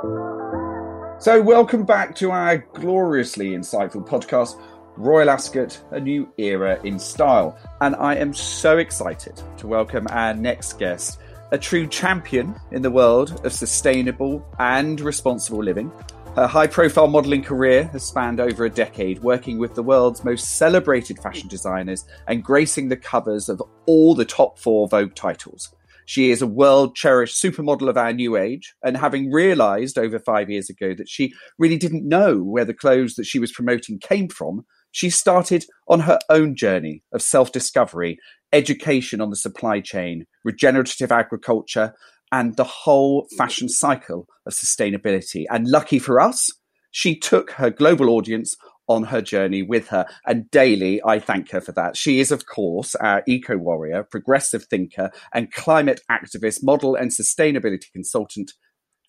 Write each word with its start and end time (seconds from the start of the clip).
So, 0.00 1.42
welcome 1.42 1.84
back 1.84 2.14
to 2.16 2.30
our 2.30 2.56
gloriously 2.72 3.50
insightful 3.50 4.08
podcast, 4.08 4.58
Royal 4.96 5.28
Ascot, 5.28 5.78
a 5.90 6.00
new 6.00 6.32
era 6.38 6.80
in 6.84 6.98
style. 6.98 7.58
And 7.82 7.94
I 7.96 8.14
am 8.14 8.32
so 8.32 8.78
excited 8.78 9.42
to 9.58 9.66
welcome 9.66 10.06
our 10.08 10.32
next 10.32 10.78
guest, 10.78 11.20
a 11.52 11.58
true 11.58 11.86
champion 11.86 12.58
in 12.70 12.80
the 12.80 12.90
world 12.90 13.44
of 13.44 13.52
sustainable 13.52 14.42
and 14.58 14.98
responsible 15.02 15.62
living. 15.62 15.92
Her 16.34 16.46
high 16.46 16.68
profile 16.68 17.08
modelling 17.08 17.42
career 17.42 17.84
has 17.88 18.02
spanned 18.02 18.40
over 18.40 18.64
a 18.64 18.70
decade, 18.70 19.22
working 19.22 19.58
with 19.58 19.74
the 19.74 19.82
world's 19.82 20.24
most 20.24 20.56
celebrated 20.56 21.18
fashion 21.18 21.48
designers 21.48 22.06
and 22.26 22.42
gracing 22.42 22.88
the 22.88 22.96
covers 22.96 23.50
of 23.50 23.62
all 23.84 24.14
the 24.14 24.24
top 24.24 24.58
four 24.58 24.88
Vogue 24.88 25.14
titles. 25.14 25.74
She 26.10 26.32
is 26.32 26.42
a 26.42 26.46
world 26.48 26.96
cherished 26.96 27.40
supermodel 27.40 27.88
of 27.88 27.96
our 27.96 28.12
new 28.12 28.36
age. 28.36 28.74
And 28.82 28.96
having 28.96 29.30
realized 29.30 29.96
over 29.96 30.18
five 30.18 30.50
years 30.50 30.68
ago 30.68 30.92
that 30.92 31.08
she 31.08 31.32
really 31.56 31.76
didn't 31.78 32.04
know 32.04 32.42
where 32.42 32.64
the 32.64 32.74
clothes 32.74 33.14
that 33.14 33.26
she 33.26 33.38
was 33.38 33.52
promoting 33.52 34.00
came 34.00 34.28
from, 34.28 34.66
she 34.90 35.08
started 35.08 35.66
on 35.86 36.00
her 36.00 36.18
own 36.28 36.56
journey 36.56 37.04
of 37.12 37.22
self 37.22 37.52
discovery, 37.52 38.18
education 38.52 39.20
on 39.20 39.30
the 39.30 39.36
supply 39.36 39.78
chain, 39.78 40.26
regenerative 40.42 41.12
agriculture, 41.12 41.94
and 42.32 42.56
the 42.56 42.64
whole 42.64 43.28
fashion 43.38 43.68
cycle 43.68 44.26
of 44.46 44.52
sustainability. 44.52 45.44
And 45.48 45.68
lucky 45.68 46.00
for 46.00 46.20
us, 46.20 46.50
she 46.90 47.16
took 47.16 47.52
her 47.52 47.70
global 47.70 48.10
audience 48.10 48.56
on 48.90 49.04
her 49.04 49.22
journey 49.22 49.62
with 49.62 49.88
her. 49.88 50.04
And 50.26 50.50
daily, 50.50 51.00
I 51.06 51.20
thank 51.20 51.50
her 51.52 51.60
for 51.60 51.72
that. 51.72 51.96
She 51.96 52.18
is, 52.18 52.32
of 52.32 52.46
course, 52.46 52.96
our 52.96 53.22
eco 53.26 53.56
warrior, 53.56 54.02
progressive 54.02 54.64
thinker, 54.64 55.10
and 55.32 55.52
climate 55.52 56.00
activist, 56.10 56.64
model, 56.64 56.96
and 56.96 57.12
sustainability 57.12 57.90
consultant, 57.92 58.52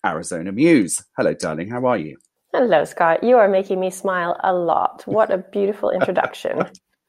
Arizona 0.06 0.52
Muse. 0.52 1.04
Hello, 1.18 1.34
darling. 1.34 1.70
How 1.70 1.84
are 1.86 1.98
you? 1.98 2.16
Hello, 2.54 2.84
Scott. 2.84 3.24
You 3.24 3.36
are 3.38 3.48
making 3.48 3.80
me 3.80 3.90
smile 3.90 4.38
a 4.44 4.54
lot. 4.54 5.02
What 5.06 5.32
a 5.32 5.38
beautiful 5.38 5.90
introduction. 5.90 6.62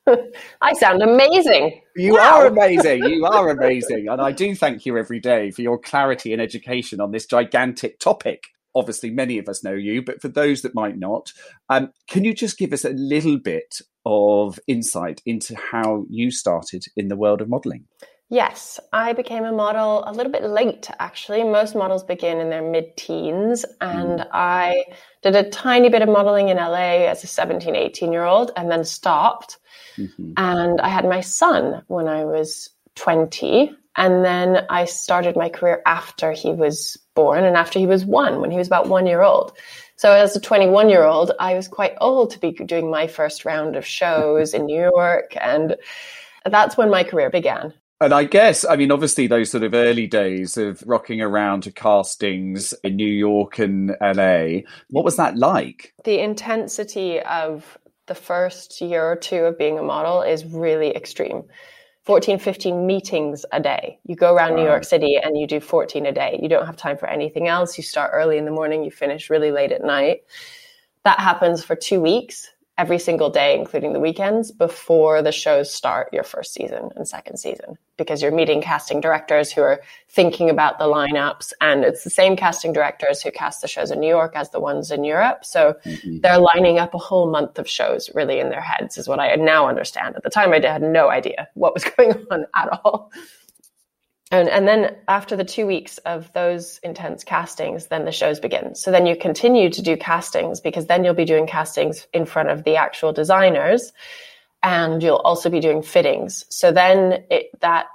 I 0.62 0.74
sound 0.74 1.04
amazing. 1.04 1.80
You 1.96 2.14
wow. 2.14 2.40
are 2.40 2.48
amazing. 2.48 3.04
You 3.06 3.26
are 3.26 3.50
amazing. 3.50 4.08
And 4.10 4.20
I 4.20 4.32
do 4.32 4.56
thank 4.56 4.86
you 4.86 4.98
every 4.98 5.20
day 5.20 5.52
for 5.52 5.62
your 5.62 5.78
clarity 5.78 6.34
and 6.34 6.42
education 6.42 7.00
on 7.00 7.12
this 7.12 7.28
gigantic 7.28 8.00
topic 8.00 8.44
obviously 8.76 9.10
many 9.10 9.38
of 9.38 9.48
us 9.48 9.64
know 9.64 9.74
you, 9.74 10.02
but 10.02 10.22
for 10.22 10.28
those 10.28 10.62
that 10.62 10.76
might 10.76 10.98
not, 10.98 11.32
um, 11.70 11.92
can 12.08 12.24
you 12.24 12.34
just 12.34 12.58
give 12.58 12.74
us 12.74 12.86
a 12.86 12.92
little 12.92 13.38
bit 13.38 13.82
of 14.06 14.60
insight 14.68 15.22
into 15.26 15.56
how 15.56 16.06
you 16.10 16.32
started 16.32 16.84
in 16.96 17.08
the 17.08 17.16
world 17.16 17.42
of 17.42 17.50
modeling? 17.50 17.86
Yes, 18.30 18.80
I 18.92 19.14
became 19.14 19.44
a 19.44 19.52
model 19.52 20.04
a 20.08 20.12
little 20.12 20.32
bit 20.32 20.44
late, 20.44 20.90
actually. 20.98 21.44
Most 21.44 21.76
models 21.76 22.04
begin 22.04 22.40
in 22.40 22.50
their 22.50 22.64
mid 22.64 22.98
teens, 22.98 23.64
and 23.80 24.22
mm. 24.22 24.28
I 24.32 24.86
did 25.22 25.36
a 25.36 25.50
tiny 25.52 25.90
bit 25.90 26.02
of 26.02 26.10
modeling 26.10 26.50
in 26.50 26.58
LA 26.58 27.06
as 27.06 27.24
a 27.24 27.28
17, 27.28 27.76
18 27.76 28.12
year 28.12 28.24
old 28.24 28.52
and 28.58 28.72
then 28.72 28.86
stopped. 28.86 29.60
Mm-hmm. 29.98 30.34
And 30.38 30.82
I 30.82 30.90
had 30.90 31.06
my 31.06 31.22
son 31.22 31.84
when 31.88 32.08
I 32.08 32.26
was 32.26 32.70
20. 32.96 33.72
And 33.96 34.26
then 34.26 34.66
I 34.70 34.86
started 34.86 35.36
my 35.36 35.50
career 35.50 35.82
after 35.86 36.32
he 36.32 36.52
was 36.52 36.98
born 37.16 37.44
and 37.44 37.56
after 37.56 37.80
he 37.80 37.86
was 37.86 38.06
one, 38.06 38.42
when 38.42 38.52
he 38.52 38.58
was 38.58 38.68
about 38.68 38.90
one 38.90 39.06
year 39.06 39.22
old. 39.22 39.56
So 39.98 40.12
as 40.12 40.36
a 40.36 40.42
21 40.42 40.90
year 40.90 41.04
old, 41.04 41.32
I 41.40 41.54
was 41.54 41.68
quite 41.68 41.96
old 42.02 42.32
to 42.32 42.40
be 42.40 42.52
doing 42.52 42.90
my 42.90 43.08
first 43.08 43.46
round 43.46 43.76
of 43.76 43.86
shows 43.86 44.54
in 44.54 44.66
New 44.66 44.90
York. 44.96 45.36
And 45.40 45.76
that's 46.46 46.76
when 46.76 46.90
my 46.90 47.04
career 47.04 47.30
began. 47.30 47.74
And 48.02 48.14
I 48.14 48.26
guess, 48.26 48.66
I 48.66 48.76
mean, 48.76 48.92
obviously, 48.92 49.28
those 49.28 49.52
sort 49.52 49.64
of 49.64 49.74
early 49.74 50.08
days 50.08 50.58
of 50.58 50.84
rocking 50.86 51.22
around 51.22 51.64
to 51.64 51.72
castings 51.72 52.74
in 52.84 52.98
New 52.98 53.06
York 53.06 53.60
and 53.60 53.96
LA, 54.02 54.64
what 54.90 55.06
was 55.06 55.16
that 55.16 55.38
like? 55.38 55.94
The 56.04 56.20
intensity 56.20 57.22
of 57.22 57.78
the 58.08 58.16
first 58.16 58.82
year 58.82 59.06
or 59.06 59.16
two 59.16 59.46
of 59.46 59.58
being 59.58 59.80
a 59.80 59.84
model 59.84 60.22
is 60.22 60.44
really 60.44 60.94
extreme. 60.94 61.44
14, 62.04 62.38
15 62.38 62.86
meetings 62.86 63.46
a 63.52 63.60
day. 63.60 63.98
You 64.06 64.16
go 64.16 64.34
around 64.34 64.52
wow. 64.52 64.58
New 64.58 64.64
York 64.66 64.84
City 64.84 65.18
and 65.22 65.38
you 65.38 65.48
do 65.48 65.60
14 65.60 66.06
a 66.06 66.12
day. 66.12 66.40
You 66.42 66.50
don't 66.50 66.66
have 66.66 66.76
time 66.76 66.98
for 66.98 67.08
anything 67.08 67.48
else. 67.48 67.78
You 67.78 67.84
start 67.84 68.12
early 68.14 68.38
in 68.38 68.46
the 68.46 68.52
morning, 68.52 68.84
you 68.84 68.92
finish 68.92 69.30
really 69.30 69.52
late 69.52 69.72
at 69.72 69.84
night. 69.84 70.24
That 71.06 71.20
happens 71.20 71.64
for 71.64 71.76
two 71.76 72.02
weeks 72.02 72.53
every 72.78 72.98
single 72.98 73.30
day, 73.30 73.58
including 73.58 73.94
the 73.94 74.00
weekends, 74.00 74.52
before 74.52 75.22
the 75.22 75.32
shows 75.32 75.72
start 75.72 76.12
your 76.12 76.24
first 76.24 76.54
season 76.54 76.90
and 76.96 77.08
second 77.08 77.38
season, 77.38 77.78
because 77.98 78.22
you're 78.22 78.32
meeting 78.32 78.62
casting 78.62 79.00
directors 79.00 79.52
who 79.52 79.62
are 79.62 79.82
thinking 80.10 80.50
about 80.50 80.80
the 80.80 80.86
lineups. 80.86 81.54
And 81.62 81.84
it's 81.84 82.04
the 82.04 82.10
same 82.10 82.36
casting 82.36 82.74
directors 82.74 83.22
who 83.22 83.32
cast 83.32 83.62
the 83.62 83.68
shows 83.68 83.92
in 83.92 84.00
New 84.00 84.08
York 84.08 84.34
as 84.36 84.50
the 84.50 84.60
ones 84.60 84.90
in 84.90 85.04
Europe. 85.04 85.46
So 85.46 85.76
mm-hmm. 85.86 86.20
they're 86.22 86.40
lining 86.40 86.80
up 86.80 86.94
a 86.96 87.00
whole 87.00 87.30
month 87.30 87.60
of 87.60 87.70
shows 87.70 88.10
really 88.16 88.40
in 88.40 88.50
their 88.50 88.62
heads, 88.62 88.98
is 88.98 89.08
what 89.08 89.20
I 89.20 89.36
now 89.36 89.68
understand. 89.68 90.16
At 90.16 90.24
the 90.24 90.30
time, 90.32 90.52
I 90.52 90.60
had 90.60 90.82
no 90.82 91.10
idea 91.10 91.48
what 91.54 91.76
was 91.76 91.84
going 91.98 92.26
on 92.32 92.46
at 92.56 92.70
all. 92.84 93.12
And, 94.34 94.50
and 94.50 94.68
then 94.68 94.96
after 95.08 95.36
the 95.36 95.44
two 95.44 95.68
weeks 95.68 96.00
of 96.00 96.34
those 96.34 96.80
intense 96.80 97.24
castings, 97.24 97.86
then 97.86 98.04
the 98.04 98.12
shows 98.12 98.40
begin. 98.40 98.74
So 98.74 98.90
then 98.90 99.06
you 99.06 99.16
continue 99.16 99.70
to 99.70 99.82
do 99.84 99.96
castings 99.96 100.60
because 100.60 100.88
then 100.88 101.04
you'll 101.04 101.14
be 101.14 101.24
doing 101.24 101.46
castings 101.46 102.08
in 102.14 102.26
front 102.26 102.50
of 102.50 102.64
the 102.64 102.76
actual 102.76 103.14
designers 103.14 103.94
and 104.64 105.04
you'll 105.04 105.18
also 105.18 105.52
be 105.52 105.60
doing 105.60 105.84
fittings. 105.84 106.46
So 106.50 106.72
then 106.72 107.26
it, 107.30 107.52
that, 107.62 107.86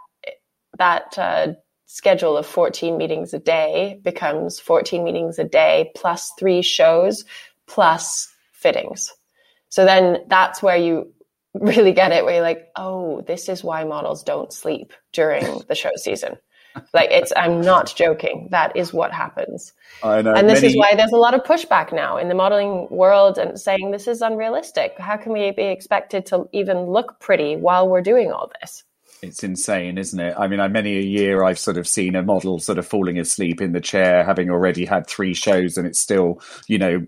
that, 0.78 1.18
uh, 1.18 1.54
schedule 1.86 2.36
of 2.36 2.46
14 2.46 2.96
meetings 2.96 3.34
a 3.34 3.40
day 3.40 3.98
becomes 4.04 4.60
14 4.60 5.02
meetings 5.02 5.40
a 5.40 5.44
day 5.44 5.90
plus 5.96 6.30
three 6.38 6.62
shows 6.62 7.24
plus 7.66 8.32
fittings. 8.52 9.12
So 9.70 9.84
then 9.84 10.18
that's 10.28 10.62
where 10.62 10.76
you 10.76 11.12
really 11.54 11.92
get 11.92 12.12
it 12.12 12.24
where 12.24 12.34
you're 12.34 12.42
like, 12.42 12.68
oh, 12.76 13.22
this 13.22 13.48
is 13.48 13.64
why 13.64 13.84
models 13.84 14.22
don't 14.22 14.52
sleep 14.52 14.92
during 15.12 15.62
the 15.68 15.74
show 15.74 15.90
season. 15.96 16.36
like 16.94 17.10
it's 17.10 17.32
I'm 17.36 17.60
not 17.60 17.94
joking. 17.96 18.48
That 18.50 18.76
is 18.76 18.92
what 18.92 19.12
happens. 19.12 19.72
I 20.02 20.22
know. 20.22 20.34
And 20.34 20.48
this 20.48 20.62
many... 20.62 20.74
is 20.74 20.78
why 20.78 20.94
there's 20.94 21.12
a 21.12 21.16
lot 21.16 21.34
of 21.34 21.42
pushback 21.42 21.92
now 21.92 22.18
in 22.18 22.28
the 22.28 22.34
modeling 22.34 22.88
world 22.90 23.38
and 23.38 23.58
saying 23.58 23.90
this 23.90 24.08
is 24.08 24.22
unrealistic. 24.22 24.98
How 24.98 25.16
can 25.16 25.32
we 25.32 25.50
be 25.50 25.64
expected 25.64 26.26
to 26.26 26.48
even 26.52 26.82
look 26.82 27.20
pretty 27.20 27.56
while 27.56 27.88
we're 27.88 28.02
doing 28.02 28.32
all 28.32 28.50
this? 28.60 28.84
It's 29.22 29.42
insane, 29.42 29.98
isn't 29.98 30.20
it? 30.20 30.34
I 30.38 30.46
mean, 30.48 30.60
I, 30.60 30.68
many 30.68 30.96
a 30.96 31.02
year 31.02 31.42
I've 31.42 31.58
sort 31.58 31.76
of 31.76 31.86
seen 31.86 32.14
a 32.14 32.22
model 32.22 32.58
sort 32.58 32.78
of 32.78 32.86
falling 32.86 33.18
asleep 33.18 33.60
in 33.60 33.72
the 33.72 33.80
chair, 33.80 34.24
having 34.24 34.50
already 34.50 34.84
had 34.84 35.06
three 35.06 35.34
shows, 35.34 35.76
and 35.76 35.86
it's 35.86 35.98
still, 35.98 36.40
you 36.66 36.78
know, 36.78 37.04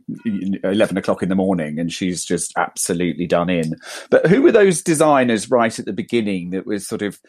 eleven 0.64 0.96
o'clock 0.96 1.22
in 1.22 1.28
the 1.28 1.34
morning, 1.34 1.78
and 1.78 1.92
she's 1.92 2.24
just 2.24 2.52
absolutely 2.56 3.26
done 3.26 3.50
in. 3.50 3.76
But 4.10 4.26
who 4.26 4.42
were 4.42 4.52
those 4.52 4.82
designers 4.82 5.50
right 5.50 5.78
at 5.78 5.84
the 5.84 5.92
beginning 5.92 6.50
that 6.50 6.66
was 6.66 6.86
sort 6.86 7.02
of 7.02 7.20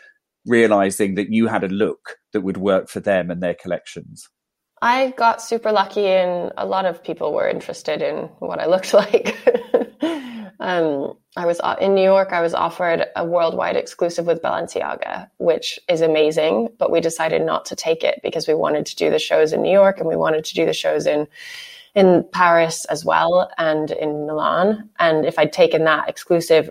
realizing 0.46 1.16
that 1.16 1.30
you 1.30 1.48
had 1.48 1.64
a 1.64 1.68
look 1.68 2.18
that 2.34 2.42
would 2.42 2.58
work 2.58 2.90
for 2.90 3.00
them 3.00 3.30
and 3.30 3.42
their 3.42 3.56
collections? 3.56 4.28
I 4.82 5.12
got 5.12 5.42
super 5.42 5.72
lucky, 5.72 6.08
and 6.08 6.52
a 6.58 6.66
lot 6.66 6.86
of 6.86 7.04
people 7.04 7.34
were 7.34 7.48
interested 7.48 8.02
in 8.02 8.30
what 8.40 8.60
I 8.60 8.66
looked 8.66 8.94
like. 8.96 9.38
Um, 10.62 11.18
I 11.36 11.46
was 11.46 11.60
uh, 11.62 11.76
in 11.82 11.96
New 11.96 12.04
York. 12.04 12.30
I 12.32 12.42
was 12.42 12.54
offered 12.54 13.08
a 13.16 13.26
worldwide 13.26 13.76
exclusive 13.76 14.28
with 14.28 14.42
Balenciaga, 14.42 15.30
which 15.38 15.80
is 15.90 16.02
amazing. 16.02 16.70
But 16.78 16.92
we 16.92 17.02
decided 17.02 17.42
not 17.42 17.66
to 17.66 17.76
take 17.76 18.04
it 18.04 18.20
because 18.22 18.48
we 18.48 18.54
wanted 18.54 18.86
to 18.86 18.96
do 18.96 19.10
the 19.10 19.20
shows 19.20 19.54
in 19.54 19.62
New 19.62 19.72
York 19.72 20.00
and 20.00 20.08
we 20.08 20.16
wanted 20.16 20.46
to 20.46 20.54
do 20.54 20.66
the 20.66 20.74
shows 20.74 21.06
in 21.08 21.28
in 21.94 22.26
Paris 22.32 22.86
as 22.86 23.04
well 23.04 23.52
and 23.58 23.92
in 23.92 24.26
Milan. 24.26 24.90
And 25.00 25.26
if 25.26 25.38
I'd 25.38 25.52
taken 25.52 25.84
that 25.86 26.08
exclusive, 26.08 26.70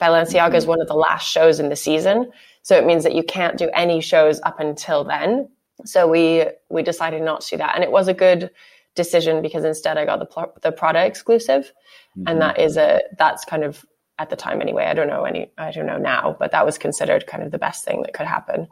Balenciaga 0.00 0.48
mm-hmm. 0.48 0.54
is 0.56 0.66
one 0.66 0.80
of 0.80 0.88
the 0.88 0.94
last 0.94 1.30
shows 1.30 1.60
in 1.60 1.68
the 1.68 1.76
season, 1.76 2.32
so 2.62 2.76
it 2.76 2.86
means 2.86 3.04
that 3.04 3.14
you 3.14 3.22
can't 3.22 3.58
do 3.58 3.70
any 3.74 4.00
shows 4.00 4.40
up 4.44 4.58
until 4.58 5.04
then. 5.04 5.48
So 5.84 6.08
we 6.08 6.46
we 6.70 6.82
decided 6.82 7.22
not 7.22 7.42
to 7.42 7.50
do 7.50 7.56
that, 7.58 7.74
and 7.74 7.84
it 7.84 7.92
was 7.92 8.08
a 8.08 8.14
good 8.14 8.50
decision 8.94 9.40
because 9.42 9.64
instead 9.64 9.98
I 9.98 10.04
got 10.04 10.18
the 10.18 10.60
the 10.62 10.72
Prada 10.72 11.04
exclusive 11.04 11.72
Mm-hmm. 12.16 12.28
And 12.28 12.40
that 12.40 12.58
is 12.58 12.76
a, 12.76 13.02
that's 13.18 13.44
kind 13.44 13.64
of 13.64 13.84
at 14.18 14.30
the 14.30 14.36
time 14.36 14.60
anyway, 14.60 14.84
I 14.84 14.94
don't 14.94 15.08
know 15.08 15.24
any, 15.24 15.50
I 15.56 15.70
don't 15.70 15.86
know 15.86 15.98
now, 15.98 16.36
but 16.38 16.50
that 16.50 16.66
was 16.66 16.76
considered 16.76 17.26
kind 17.26 17.42
of 17.42 17.50
the 17.50 17.58
best 17.58 17.84
thing 17.84 18.02
that 18.02 18.14
could 18.14 18.26
happen. 18.26 18.68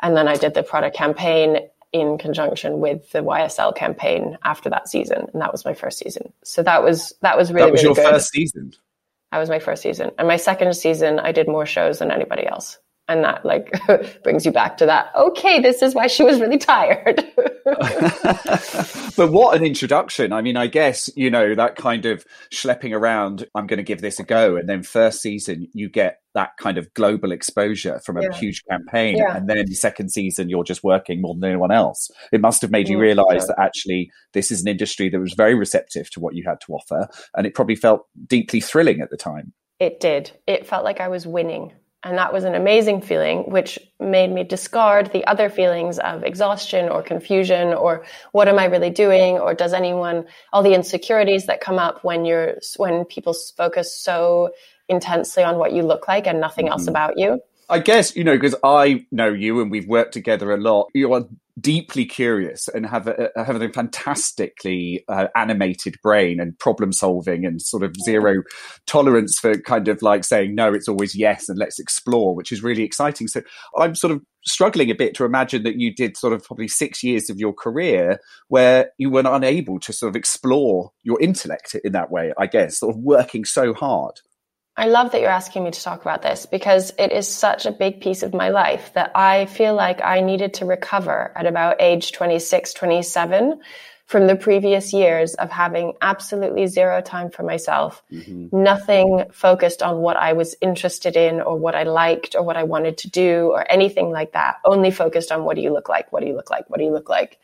And 0.00 0.16
then 0.16 0.26
I 0.26 0.36
did 0.36 0.54
the 0.54 0.62
Prada 0.62 0.90
campaign 0.90 1.68
in 1.92 2.18
conjunction 2.18 2.80
with 2.80 3.10
the 3.12 3.20
YSL 3.20 3.76
campaign 3.76 4.38
after 4.42 4.70
that 4.70 4.88
season. 4.88 5.28
And 5.32 5.42
that 5.42 5.52
was 5.52 5.64
my 5.64 5.74
first 5.74 5.98
season. 5.98 6.32
So 6.42 6.62
that 6.62 6.82
was, 6.82 7.12
that 7.20 7.36
was 7.36 7.52
really, 7.52 7.66
that 7.66 7.72
was 7.72 7.82
really 7.84 7.94
your 7.94 8.04
good. 8.04 8.12
first 8.12 8.30
season. 8.30 8.72
That 9.30 9.38
was 9.38 9.50
my 9.50 9.58
first 9.58 9.82
season. 9.82 10.10
And 10.18 10.26
my 10.26 10.36
second 10.36 10.74
season, 10.74 11.20
I 11.20 11.32
did 11.32 11.46
more 11.46 11.66
shows 11.66 11.98
than 11.98 12.10
anybody 12.10 12.46
else. 12.46 12.78
And 13.08 13.24
that 13.24 13.44
like 13.44 13.70
brings 14.22 14.46
you 14.46 14.52
back 14.52 14.76
to 14.76 14.86
that 14.86 15.10
okay 15.16 15.60
this 15.60 15.82
is 15.82 15.94
why 15.94 16.06
she 16.06 16.22
was 16.22 16.40
really 16.40 16.58
tired. 16.58 17.24
But 19.14 19.30
what 19.30 19.56
an 19.56 19.64
introduction. 19.64 20.32
I 20.32 20.40
mean 20.40 20.56
i 20.56 20.66
guess 20.66 21.10
you 21.16 21.30
know 21.30 21.54
that 21.54 21.76
kind 21.76 22.06
of 22.06 22.24
schlepping 22.52 22.96
around 22.96 23.46
i'm 23.54 23.66
going 23.66 23.78
to 23.78 23.84
give 23.84 24.00
this 24.00 24.18
a 24.18 24.24
go 24.24 24.56
and 24.56 24.68
then 24.68 24.82
first 24.82 25.20
season 25.20 25.68
you 25.74 25.88
get 25.88 26.20
that 26.34 26.56
kind 26.58 26.78
of 26.78 26.92
global 26.94 27.30
exposure 27.30 28.00
from 28.04 28.16
a 28.16 28.22
yeah. 28.22 28.32
huge 28.32 28.62
campaign 28.70 29.18
yeah. 29.18 29.36
and 29.36 29.48
then 29.48 29.66
second 29.72 30.10
season 30.10 30.48
you're 30.48 30.64
just 30.64 30.82
working 30.82 31.20
more 31.20 31.34
than 31.34 31.44
anyone 31.44 31.70
else. 31.70 32.10
It 32.32 32.40
must 32.40 32.62
have 32.62 32.70
made 32.70 32.88
you 32.88 32.96
mm, 32.96 33.02
realize 33.02 33.46
that 33.46 33.60
actually 33.60 34.10
this 34.32 34.50
is 34.50 34.62
an 34.62 34.68
industry 34.68 35.08
that 35.10 35.20
was 35.20 35.34
very 35.34 35.54
receptive 35.54 36.10
to 36.10 36.20
what 36.20 36.34
you 36.34 36.44
had 36.46 36.60
to 36.62 36.72
offer 36.72 37.08
and 37.36 37.46
it 37.46 37.54
probably 37.54 37.76
felt 37.76 38.06
deeply 38.26 38.60
thrilling 38.60 39.00
at 39.00 39.10
the 39.10 39.16
time. 39.16 39.52
It 39.78 40.00
did. 40.00 40.30
It 40.46 40.66
felt 40.66 40.84
like 40.84 41.00
i 41.00 41.08
was 41.08 41.26
winning 41.26 41.72
and 42.04 42.18
that 42.18 42.32
was 42.32 42.44
an 42.44 42.54
amazing 42.54 43.00
feeling, 43.00 43.50
which 43.50 43.78
made 44.00 44.30
me 44.30 44.42
discard 44.42 45.12
the 45.12 45.24
other 45.26 45.48
feelings 45.48 45.98
of 46.00 46.24
exhaustion 46.24 46.88
or 46.88 47.02
confusion 47.02 47.68
or 47.74 48.04
what 48.32 48.48
am 48.48 48.58
I 48.58 48.64
really 48.64 48.90
doing? 48.90 49.38
Or 49.38 49.54
does 49.54 49.72
anyone, 49.72 50.26
all 50.52 50.62
the 50.62 50.74
insecurities 50.74 51.46
that 51.46 51.60
come 51.60 51.78
up 51.78 52.02
when 52.02 52.24
you're, 52.24 52.58
when 52.76 53.04
people 53.04 53.34
focus 53.56 53.96
so 53.96 54.50
intensely 54.88 55.42
on 55.42 55.58
what 55.58 55.72
you 55.72 55.82
look 55.82 56.08
like 56.08 56.26
and 56.26 56.40
nothing 56.40 56.68
else 56.68 56.82
mm-hmm. 56.82 56.90
about 56.90 57.18
you. 57.18 57.40
I 57.68 57.78
guess, 57.78 58.14
you 58.14 58.24
know, 58.24 58.34
because 58.34 58.54
I 58.62 59.06
know 59.10 59.28
you 59.28 59.60
and 59.60 59.70
we've 59.70 59.86
worked 59.86 60.12
together 60.12 60.52
a 60.52 60.58
lot, 60.58 60.88
you 60.94 61.12
are 61.14 61.24
deeply 61.60 62.04
curious 62.04 62.66
and 62.68 62.86
have 62.86 63.06
a, 63.06 63.30
have 63.36 63.60
a 63.60 63.68
fantastically 63.68 65.04
uh, 65.08 65.28
animated 65.36 65.96
brain 66.02 66.40
and 66.40 66.58
problem 66.58 66.92
solving 66.92 67.44
and 67.44 67.60
sort 67.60 67.82
of 67.82 67.94
zero 68.04 68.42
tolerance 68.86 69.38
for 69.38 69.58
kind 69.58 69.88
of 69.88 70.00
like 70.00 70.24
saying, 70.24 70.54
no, 70.54 70.72
it's 70.72 70.88
always 70.88 71.14
yes 71.14 71.48
and 71.48 71.58
let's 71.58 71.78
explore, 71.78 72.34
which 72.34 72.52
is 72.52 72.62
really 72.62 72.82
exciting. 72.82 73.28
So 73.28 73.42
I'm 73.78 73.94
sort 73.94 74.12
of 74.12 74.22
struggling 74.46 74.90
a 74.90 74.94
bit 74.94 75.14
to 75.14 75.24
imagine 75.24 75.62
that 75.64 75.78
you 75.78 75.94
did 75.94 76.16
sort 76.16 76.32
of 76.32 76.42
probably 76.42 76.68
six 76.68 77.02
years 77.02 77.28
of 77.28 77.38
your 77.38 77.52
career 77.52 78.18
where 78.48 78.90
you 78.98 79.10
were 79.10 79.22
unable 79.24 79.78
to 79.80 79.92
sort 79.92 80.08
of 80.10 80.16
explore 80.16 80.90
your 81.02 81.20
intellect 81.20 81.76
in 81.84 81.92
that 81.92 82.10
way, 82.10 82.32
I 82.38 82.46
guess, 82.46 82.78
sort 82.78 82.96
of 82.96 83.02
working 83.02 83.44
so 83.44 83.74
hard. 83.74 84.20
I 84.76 84.86
love 84.86 85.12
that 85.12 85.20
you're 85.20 85.30
asking 85.30 85.64
me 85.64 85.70
to 85.70 85.82
talk 85.82 86.00
about 86.00 86.22
this 86.22 86.46
because 86.46 86.92
it 86.98 87.12
is 87.12 87.28
such 87.28 87.66
a 87.66 87.72
big 87.72 88.00
piece 88.00 88.22
of 88.22 88.32
my 88.32 88.48
life 88.48 88.92
that 88.94 89.12
I 89.14 89.44
feel 89.46 89.74
like 89.74 90.02
I 90.02 90.20
needed 90.20 90.54
to 90.54 90.64
recover 90.64 91.30
at 91.36 91.46
about 91.46 91.80
age 91.80 92.12
26, 92.12 92.72
27 92.72 93.60
from 94.06 94.26
the 94.26 94.36
previous 94.36 94.92
years 94.92 95.34
of 95.34 95.50
having 95.50 95.94
absolutely 96.02 96.66
zero 96.66 97.00
time 97.00 97.30
for 97.30 97.42
myself, 97.42 98.02
mm-hmm. 98.10 98.48
nothing 98.62 99.24
focused 99.32 99.82
on 99.82 99.98
what 99.98 100.16
I 100.16 100.32
was 100.32 100.54
interested 100.60 101.16
in 101.16 101.40
or 101.40 101.56
what 101.56 101.74
I 101.74 101.84
liked 101.84 102.34
or 102.34 102.42
what 102.42 102.56
I 102.56 102.64
wanted 102.64 102.98
to 102.98 103.10
do 103.10 103.50
or 103.52 103.70
anything 103.70 104.10
like 104.10 104.32
that, 104.32 104.56
only 104.64 104.90
focused 104.90 105.32
on 105.32 105.44
what 105.44 105.56
do 105.56 105.62
you 105.62 105.72
look 105.72 105.88
like? 105.88 106.12
What 106.12 106.20
do 106.20 106.26
you 106.26 106.34
look 106.34 106.50
like? 106.50 106.68
What 106.68 106.78
do 106.78 106.84
you 106.84 106.92
look 106.92 107.08
like? 107.08 107.38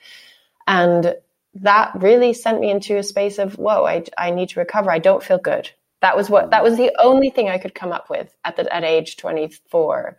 And 0.67 1.15
that 1.55 1.93
really 1.95 2.33
sent 2.33 2.61
me 2.61 2.71
into 2.71 2.99
a 2.99 3.03
space 3.03 3.39
of, 3.39 3.59
whoa, 3.59 3.87
I, 3.87 4.05
I 4.17 4.31
need 4.31 4.51
to 4.51 4.61
recover. 4.61 4.91
I 4.91 4.99
don't 4.99 5.23
feel 5.23 5.39
good. 5.39 5.71
That 6.00 6.17
was 6.17 6.31
what 6.31 6.50
that 6.50 6.62
was 6.62 6.77
the 6.77 6.93
only 6.99 7.31
thing 7.31 7.49
I 7.49 7.59
could 7.59 7.75
come 7.75 7.93
up 7.93 8.09
with 8.09 8.35
at 8.45 8.56
the 8.56 8.73
at 8.75 8.85
age 8.85 9.17
24. 9.17 10.19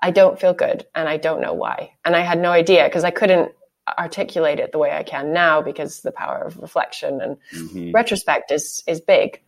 I 0.00 0.10
don't 0.10 0.38
feel 0.38 0.52
good 0.52 0.86
and 0.94 1.08
I 1.08 1.16
don't 1.16 1.40
know 1.40 1.54
why. 1.54 1.92
And 2.04 2.14
I 2.14 2.20
had 2.20 2.38
no 2.38 2.50
idea 2.50 2.84
because 2.84 3.04
I 3.04 3.10
couldn't 3.10 3.52
articulate 3.98 4.60
it 4.60 4.72
the 4.72 4.78
way 4.78 4.92
I 4.92 5.02
can 5.02 5.32
now 5.32 5.62
because 5.62 6.00
the 6.00 6.12
power 6.12 6.38
of 6.38 6.58
reflection 6.58 7.20
and 7.20 7.36
mm-hmm. 7.54 7.92
retrospect 7.92 8.50
is 8.50 8.82
is 8.86 9.00
big. 9.00 9.40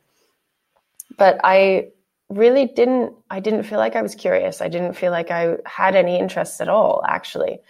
But 1.18 1.40
I 1.44 1.88
really 2.28 2.66
didn't 2.66 3.14
I 3.30 3.40
didn't 3.40 3.64
feel 3.64 3.78
like 3.78 3.96
I 3.96 4.02
was 4.02 4.14
curious. 4.14 4.60
I 4.60 4.68
didn't 4.68 4.94
feel 4.94 5.12
like 5.12 5.30
I 5.30 5.56
had 5.64 5.94
any 5.94 6.18
interest 6.18 6.60
at 6.60 6.68
all 6.68 7.02
actually. 7.06 7.60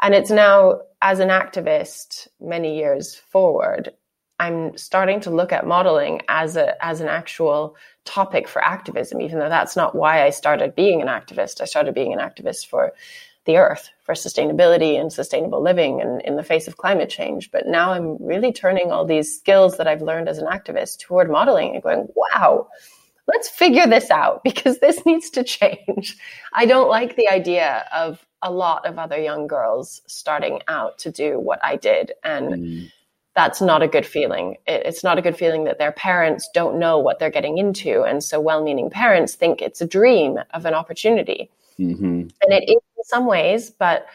And 0.00 0.14
it's 0.14 0.30
now 0.30 0.80
as 1.02 1.20
an 1.20 1.28
activist 1.28 2.28
many 2.40 2.78
years 2.78 3.14
forward, 3.14 3.92
I'm 4.40 4.76
starting 4.76 5.20
to 5.20 5.30
look 5.30 5.52
at 5.52 5.66
modeling 5.66 6.22
as 6.28 6.56
a 6.56 6.82
as 6.84 7.00
an 7.00 7.08
actual 7.08 7.76
topic 8.04 8.48
for 8.48 8.62
activism, 8.62 9.20
even 9.20 9.38
though 9.38 9.48
that's 9.48 9.76
not 9.76 9.94
why 9.94 10.24
I 10.24 10.30
started 10.30 10.74
being 10.74 11.02
an 11.02 11.08
activist. 11.08 11.60
I 11.60 11.64
started 11.64 11.94
being 11.94 12.12
an 12.12 12.20
activist 12.20 12.66
for 12.66 12.92
the 13.44 13.56
earth, 13.56 13.90
for 14.02 14.14
sustainability 14.14 15.00
and 15.00 15.12
sustainable 15.12 15.62
living 15.62 16.00
and 16.00 16.20
in 16.22 16.36
the 16.36 16.42
face 16.42 16.68
of 16.68 16.76
climate 16.76 17.08
change. 17.08 17.50
But 17.50 17.66
now 17.66 17.92
I'm 17.92 18.16
really 18.20 18.52
turning 18.52 18.92
all 18.92 19.06
these 19.06 19.34
skills 19.34 19.78
that 19.78 19.88
I've 19.88 20.02
learned 20.02 20.28
as 20.28 20.38
an 20.38 20.46
activist 20.46 21.00
toward 21.00 21.30
modeling 21.30 21.74
and 21.74 21.82
going, 21.82 22.08
wow, 22.14 22.68
let's 23.26 23.48
figure 23.48 23.86
this 23.86 24.10
out 24.10 24.42
because 24.44 24.78
this 24.78 25.04
needs 25.06 25.30
to 25.30 25.42
change. 25.42 26.16
I 26.52 26.66
don't 26.66 26.90
like 26.90 27.16
the 27.16 27.28
idea 27.28 27.86
of 27.92 28.24
a 28.42 28.52
lot 28.52 28.86
of 28.86 28.98
other 28.98 29.18
young 29.18 29.46
girls 29.46 30.02
starting 30.06 30.60
out 30.68 30.98
to 30.98 31.10
do 31.10 31.40
what 31.40 31.58
I 31.64 31.76
did 31.76 32.12
and 32.22 32.54
mm 32.54 32.90
that's 33.38 33.60
not 33.60 33.84
a 33.84 33.86
good 33.86 34.04
feeling. 34.04 34.56
It, 34.66 34.82
it's 34.84 35.04
not 35.04 35.16
a 35.16 35.22
good 35.22 35.36
feeling 35.36 35.62
that 35.62 35.78
their 35.78 35.92
parents 35.92 36.50
don't 36.52 36.76
know 36.76 36.98
what 36.98 37.20
they're 37.20 37.30
getting 37.30 37.56
into. 37.56 38.02
And 38.02 38.24
so 38.24 38.40
well 38.40 38.64
meaning 38.64 38.90
parents 38.90 39.36
think 39.36 39.62
it's 39.62 39.80
a 39.80 39.86
dream 39.86 40.40
of 40.54 40.66
an 40.66 40.74
opportunity. 40.74 41.48
Mm-hmm. 41.78 42.04
And 42.42 42.52
it 42.52 42.64
is 42.68 42.82
in 42.96 43.04
some 43.04 43.26
ways, 43.26 43.70
but 43.70 44.06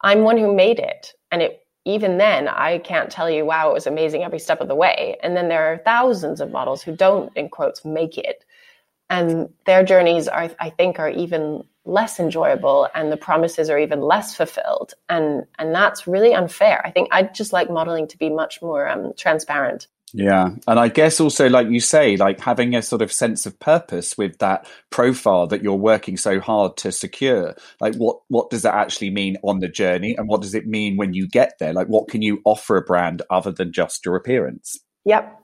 I'm 0.00 0.24
one 0.24 0.38
who 0.38 0.52
made 0.52 0.80
it. 0.80 1.14
And 1.30 1.40
it 1.40 1.64
even 1.84 2.18
then, 2.18 2.48
I 2.48 2.78
can't 2.78 3.12
tell 3.12 3.30
you, 3.30 3.44
wow, 3.44 3.70
it 3.70 3.74
was 3.74 3.86
amazing 3.86 4.24
every 4.24 4.40
step 4.40 4.60
of 4.60 4.66
the 4.66 4.74
way. 4.74 5.18
And 5.22 5.36
then 5.36 5.48
there 5.48 5.72
are 5.72 5.78
thousands 5.78 6.40
of 6.40 6.50
models 6.50 6.82
who 6.82 6.96
don't, 6.96 7.36
in 7.36 7.48
quotes, 7.48 7.84
make 7.84 8.18
it. 8.18 8.44
And 9.08 9.50
their 9.66 9.84
journeys 9.84 10.26
are, 10.26 10.50
I 10.58 10.70
think, 10.70 10.98
are 10.98 11.10
even 11.10 11.62
less 11.84 12.20
enjoyable 12.20 12.88
and 12.94 13.10
the 13.10 13.16
promises 13.16 13.68
are 13.68 13.78
even 13.78 14.00
less 14.00 14.36
fulfilled. 14.36 14.94
And 15.08 15.44
and 15.58 15.74
that's 15.74 16.06
really 16.06 16.34
unfair. 16.34 16.84
I 16.84 16.90
think 16.90 17.08
i'd 17.12 17.34
just 17.34 17.52
like 17.52 17.70
modeling 17.70 18.08
to 18.08 18.18
be 18.18 18.30
much 18.30 18.62
more 18.62 18.88
um, 18.88 19.12
transparent. 19.16 19.88
Yeah. 20.14 20.50
And 20.66 20.78
i 20.78 20.88
guess 20.88 21.20
also 21.20 21.48
like 21.48 21.68
you 21.68 21.80
say 21.80 22.16
like 22.16 22.38
having 22.38 22.74
a 22.76 22.82
sort 22.82 23.02
of 23.02 23.10
sense 23.10 23.46
of 23.46 23.58
purpose 23.58 24.16
with 24.18 24.38
that 24.38 24.68
profile 24.90 25.46
that 25.46 25.62
you're 25.62 25.74
working 25.74 26.16
so 26.16 26.38
hard 26.38 26.76
to 26.78 26.92
secure 26.92 27.56
like 27.80 27.94
what 27.96 28.18
what 28.28 28.50
does 28.50 28.62
that 28.62 28.74
actually 28.74 29.10
mean 29.10 29.36
on 29.42 29.60
the 29.60 29.68
journey? 29.68 30.14
And 30.16 30.28
what 30.28 30.42
does 30.42 30.54
it 30.54 30.66
mean 30.66 30.96
when 30.96 31.14
you 31.14 31.26
get 31.26 31.54
there? 31.58 31.72
Like 31.72 31.88
what 31.88 32.08
can 32.08 32.22
you 32.22 32.40
offer 32.44 32.76
a 32.76 32.82
brand 32.82 33.22
other 33.30 33.50
than 33.50 33.72
just 33.72 34.04
your 34.04 34.16
appearance? 34.16 34.78
Yep 35.04 35.41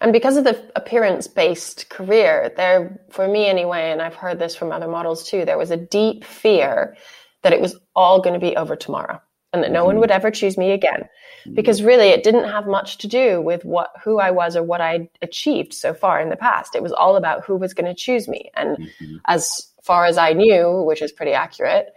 and 0.00 0.12
because 0.12 0.36
of 0.36 0.44
the 0.44 0.70
appearance 0.76 1.26
based 1.26 1.88
career, 1.90 2.52
there, 2.56 3.00
for 3.10 3.26
me 3.26 3.46
anyway, 3.46 3.90
and 3.90 4.00
I've 4.00 4.14
heard 4.14 4.38
this 4.38 4.54
from 4.54 4.72
other 4.72 4.88
models 4.88 5.28
too, 5.28 5.44
there 5.44 5.58
was 5.58 5.70
a 5.70 5.76
deep 5.76 6.24
fear 6.24 6.96
that 7.42 7.52
it 7.52 7.60
was 7.60 7.76
all 7.94 8.20
going 8.20 8.34
to 8.38 8.44
be 8.44 8.56
over 8.56 8.76
tomorrow 8.76 9.20
and 9.52 9.62
that 9.62 9.72
no 9.72 9.84
one 9.84 9.94
mm-hmm. 9.94 10.00
would 10.00 10.10
ever 10.10 10.30
choose 10.30 10.56
me 10.56 10.70
again. 10.70 11.02
Mm-hmm. 11.02 11.54
Because 11.54 11.82
really, 11.82 12.08
it 12.08 12.22
didn't 12.22 12.48
have 12.48 12.66
much 12.66 12.98
to 12.98 13.08
do 13.08 13.40
with 13.40 13.64
what, 13.64 13.90
who 14.02 14.18
I 14.18 14.30
was 14.30 14.56
or 14.56 14.62
what 14.62 14.80
I 14.80 15.08
achieved 15.22 15.74
so 15.74 15.94
far 15.94 16.20
in 16.20 16.28
the 16.28 16.36
past. 16.36 16.74
It 16.74 16.82
was 16.82 16.92
all 16.92 17.16
about 17.16 17.44
who 17.44 17.56
was 17.56 17.74
going 17.74 17.86
to 17.86 17.94
choose 17.94 18.28
me. 18.28 18.50
And 18.54 18.76
mm-hmm. 18.76 19.16
as 19.26 19.72
far 19.82 20.04
as 20.04 20.18
I 20.18 20.32
knew, 20.32 20.82
which 20.82 21.02
is 21.02 21.12
pretty 21.12 21.32
accurate, 21.32 21.92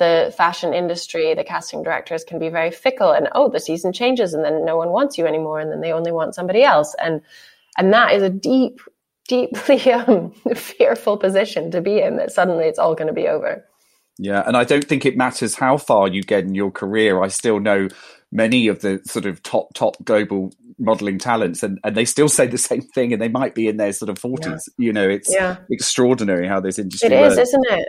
the 0.00 0.34
fashion 0.36 0.74
industry, 0.74 1.34
the 1.34 1.44
casting 1.44 1.84
directors 1.84 2.24
can 2.24 2.40
be 2.40 2.48
very 2.48 2.72
fickle 2.72 3.12
and 3.12 3.28
oh, 3.32 3.48
the 3.48 3.60
season 3.60 3.92
changes 3.92 4.34
and 4.34 4.44
then 4.44 4.64
no 4.64 4.76
one 4.76 4.88
wants 4.88 5.16
you 5.16 5.26
anymore 5.26 5.60
and 5.60 5.70
then 5.70 5.80
they 5.80 5.92
only 5.92 6.10
want 6.10 6.34
somebody 6.34 6.64
else. 6.64 6.96
And 7.00 7.20
and 7.78 7.92
that 7.92 8.12
is 8.12 8.22
a 8.22 8.30
deep, 8.30 8.80
deeply 9.28 9.92
um, 9.92 10.32
fearful 10.56 11.18
position 11.18 11.70
to 11.70 11.80
be 11.80 12.00
in 12.00 12.16
that 12.16 12.32
suddenly 12.32 12.64
it's 12.64 12.78
all 12.78 12.96
going 12.96 13.06
to 13.06 13.12
be 13.12 13.28
over. 13.28 13.64
Yeah, 14.18 14.42
and 14.44 14.56
I 14.56 14.64
don't 14.64 14.84
think 14.84 15.06
it 15.06 15.16
matters 15.16 15.54
how 15.54 15.76
far 15.76 16.08
you 16.08 16.22
get 16.22 16.44
in 16.44 16.54
your 16.54 16.70
career. 16.70 17.22
I 17.22 17.28
still 17.28 17.60
know 17.60 17.88
many 18.32 18.68
of 18.68 18.80
the 18.80 19.00
sort 19.04 19.26
of 19.26 19.42
top 19.42 19.74
top 19.74 19.96
global 20.04 20.52
modeling 20.78 21.18
talents 21.18 21.62
and, 21.62 21.78
and 21.84 21.94
they 21.94 22.06
still 22.06 22.28
say 22.28 22.46
the 22.46 22.56
same 22.56 22.80
thing 22.80 23.12
and 23.12 23.20
they 23.20 23.28
might 23.28 23.54
be 23.54 23.68
in 23.68 23.76
their 23.76 23.92
sort 23.92 24.08
of 24.08 24.18
40s 24.18 24.46
yeah. 24.46 24.56
you 24.78 24.92
know 24.94 25.06
it's 25.06 25.30
yeah. 25.30 25.58
extraordinary 25.70 26.48
how 26.48 26.58
this 26.58 26.78
industry 26.78 27.10
it 27.10 27.20
works. 27.20 27.34
is 27.34 27.48
isn't 27.48 27.66
it 27.68 27.88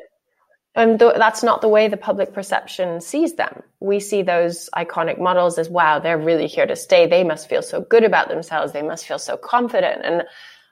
and 0.76 1.00
th- 1.00 1.16
that's 1.18 1.44
not 1.44 1.62
the 1.62 1.68
way 1.68 1.88
the 1.88 1.98
public 1.98 2.34
perception 2.34 3.02
sees 3.02 3.36
them. 3.36 3.62
We 3.80 4.00
see 4.00 4.22
those 4.22 4.70
iconic 4.76 5.20
models 5.20 5.58
as, 5.58 5.70
wow, 5.70 6.00
they're 6.00 6.18
really 6.18 6.48
here 6.48 6.66
to 6.66 6.76
stay. 6.76 7.08
They 7.08 7.24
must 7.24 7.50
feel 7.50 7.62
so 7.62 7.82
good 7.82 8.04
about 8.04 8.30
themselves. 8.30 8.72
They 8.72 8.82
must 8.82 9.06
feel 9.06 9.20
so 9.20 9.36
confident. 9.36 10.02
And 10.06 10.24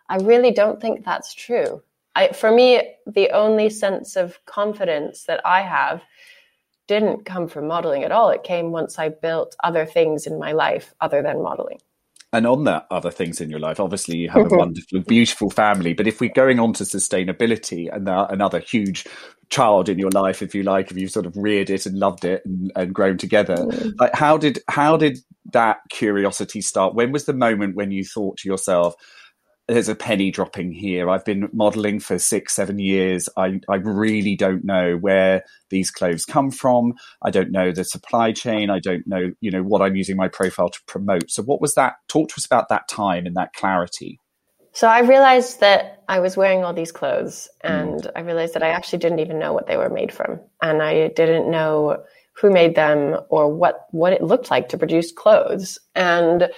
I 0.08 0.18
really 0.18 0.52
don't 0.52 0.80
think 0.80 1.04
that's 1.04 1.34
true. 1.34 1.82
I, 2.16 2.32
for 2.32 2.52
me, 2.52 2.82
the 3.06 3.30
only 3.32 3.70
sense 3.70 4.16
of 4.16 4.40
confidence 4.46 5.26
that 5.26 5.42
I 5.46 5.62
have 5.62 6.02
didn't 6.88 7.26
come 7.26 7.48
from 7.48 7.68
modeling 7.68 8.04
at 8.04 8.12
all. 8.12 8.30
It 8.30 8.44
came 8.44 8.72
once 8.72 8.98
I 8.98 9.10
built 9.10 9.56
other 9.64 9.86
things 9.86 10.26
in 10.26 10.40
my 10.40 10.54
life 10.54 10.94
other 11.02 11.22
than 11.22 11.44
modeling. 11.44 11.80
And 12.32 12.46
on 12.46 12.64
that, 12.66 12.86
other 12.92 13.12
things 13.12 13.42
in 13.42 13.50
your 13.50 13.60
life, 13.60 13.80
obviously 13.80 14.18
you 14.18 14.30
have 14.30 14.42
a 14.42 14.46
mm-hmm. 14.46 14.58
wonderful, 14.58 15.02
beautiful 15.02 15.50
family. 15.50 15.94
But 15.94 16.08
if 16.08 16.22
we're 16.22 16.32
going 16.32 16.60
on 16.60 16.74
to 16.74 16.84
sustainability 16.84 17.94
and 17.94 18.08
uh, 18.08 18.28
another 18.30 18.60
huge 18.60 19.06
child 19.50 19.90
in 19.90 19.98
your 19.98 20.12
life, 20.12 20.42
if 20.42 20.54
you 20.54 20.64
like, 20.64 20.92
if 20.92 20.98
you've 20.98 21.12
sort 21.12 21.26
of 21.26 21.36
reared 21.36 21.70
it 21.70 21.86
and 21.86 21.98
loved 21.98 22.26
it 22.26 22.44
and, 22.46 22.72
and 22.76 22.94
grown 22.94 23.18
together, 23.18 23.56
mm. 23.56 23.94
like 24.00 24.14
how 24.14 24.38
did 24.38 24.60
how 24.68 24.98
did 24.98 25.20
that 25.54 25.78
curiosity 25.90 26.62
start? 26.62 26.96
When 26.96 27.12
was 27.12 27.26
the 27.26 27.34
moment 27.34 27.76
when 27.76 27.92
you 27.92 28.04
thought 28.04 28.38
to 28.38 28.50
yourself, 28.50 28.96
there's 29.70 29.90
a 29.90 29.96
penny 29.96 30.32
dropping 30.32 30.72
here. 30.74 31.10
I've 31.10 31.26
been 31.26 31.48
modeling 31.54 32.00
for 32.00 32.18
six, 32.18 32.56
seven 32.56 32.80
years. 32.80 33.30
I, 33.38 33.60
I 33.70 33.76
really 33.76 34.36
don't 34.36 34.66
know 34.66 34.98
where 34.98 35.44
these 35.70 35.92
clothes 35.92 36.26
come 36.26 36.50
from. 36.50 36.94
I 37.22 37.30
don't 37.30 37.52
know 37.52 37.72
the 37.72 37.84
supply 37.84 38.32
chain. 38.32 38.72
I 38.72 38.80
don't 38.80 39.06
know, 39.06 39.32
you 39.42 39.52
know, 39.52 39.62
what 39.62 39.84
I'm 39.84 39.96
using 39.96 40.18
my 40.18 40.28
profile 40.28 40.70
to 40.70 40.80
promote. 40.88 41.30
So 41.30 41.44
what 41.44 41.62
was 41.62 41.76
that? 41.76 41.96
Talk 42.08 42.30
to 42.30 42.36
us 42.38 42.48
about 42.48 42.70
that 42.70 42.88
time 42.88 43.28
and 43.28 43.36
that 43.36 43.54
clarity. 43.54 44.20
So 44.72 44.88
I 44.88 45.00
realized 45.00 45.60
that 45.62 46.04
I 46.08 46.20
was 46.20 46.38
wearing 46.38 46.64
all 46.64 46.74
these 46.74 46.92
clothes 46.92 47.50
and 47.62 48.02
mm. 48.02 48.12
I 48.16 48.22
realized 48.22 48.54
that 48.54 48.64
I 48.64 48.70
actually 48.70 49.00
didn't 49.00 49.20
even 49.20 49.40
know 49.40 49.54
what 49.54 49.68
they 49.68 49.78
were 49.78 49.90
made 49.90 50.12
from. 50.12 50.40
And 50.62 50.82
I 50.82 51.10
didn't 51.10 51.50
know 51.50 52.04
who 52.34 52.50
made 52.50 52.76
them 52.76 53.18
or 53.30 53.54
what, 53.54 53.88
what 53.92 54.14
it 54.14 54.24
looked 54.24 54.50
like 54.50 54.70
to 54.70 54.78
produce 54.78 55.12
clothes. 55.12 55.78
And 55.96 56.50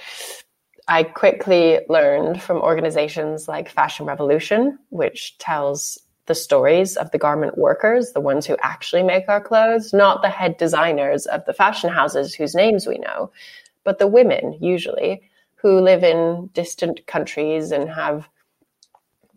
I 0.88 1.04
quickly 1.04 1.80
learned 1.90 2.42
from 2.42 2.58
organizations 2.58 3.48
like 3.48 3.70
Fashion 3.70 4.06
Revolution, 4.06 4.78
which 4.90 5.38
tells 5.38 5.98
the 6.28 6.36
stories 6.36 6.98
of 6.98 7.12
the 7.12 7.18
garment 7.18 7.58
workers, 7.58 8.12
the 8.14 8.22
ones 8.22 8.46
who 8.46 8.56
actually 8.62 9.04
make 9.04 9.28
our 9.28 9.42
clothes, 9.42 9.94
not 9.94 10.22
the 10.22 10.30
head 10.30 10.58
designers 10.58 11.26
of 11.26 11.46
the 11.46 11.54
fashion 11.54 11.90
houses 11.90 12.34
whose 12.34 12.56
names 12.56 12.86
we 12.86 12.98
know, 12.98 13.32
but 13.84 14.00
the 14.00 14.08
women 14.08 14.58
usually 14.62 15.24
who 15.62 15.80
live 15.80 16.04
in 16.04 16.50
distant 16.54 17.06
countries 17.06 17.72
and 17.72 17.90
have 17.90 18.28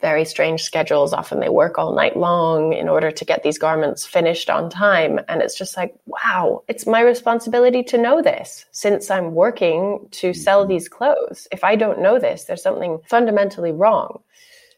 very 0.01 0.25
strange 0.25 0.63
schedules. 0.63 1.13
Often 1.13 1.41
they 1.41 1.49
work 1.49 1.79
all 1.79 1.95
night 1.95 2.17
long 2.17 2.73
in 2.73 2.89
order 2.89 3.11
to 3.11 3.25
get 3.25 3.43
these 3.43 3.59
garments 3.59 4.05
finished 4.05 4.51
on 4.51 4.69
time. 4.69 5.19
And 5.29 5.41
it's 5.41 5.57
just 5.57 5.77
like, 5.77 5.95
wow, 6.07 6.63
it's 6.69 6.87
my 6.87 7.01
responsibility 7.01 7.83
to 7.85 7.99
know 7.99 8.21
this 8.21 8.67
since 8.71 9.11
I'm 9.11 9.35
working 9.35 10.07
to 10.13 10.35
sell 10.35 10.63
mm-hmm. 10.63 10.73
these 10.73 10.89
clothes. 10.89 11.49
If 11.53 11.65
I 11.65 11.77
don't 11.77 12.03
know 12.03 12.19
this, 12.19 12.45
there's 12.45 12.63
something 12.63 12.99
fundamentally 13.07 13.73
wrong. 13.73 14.21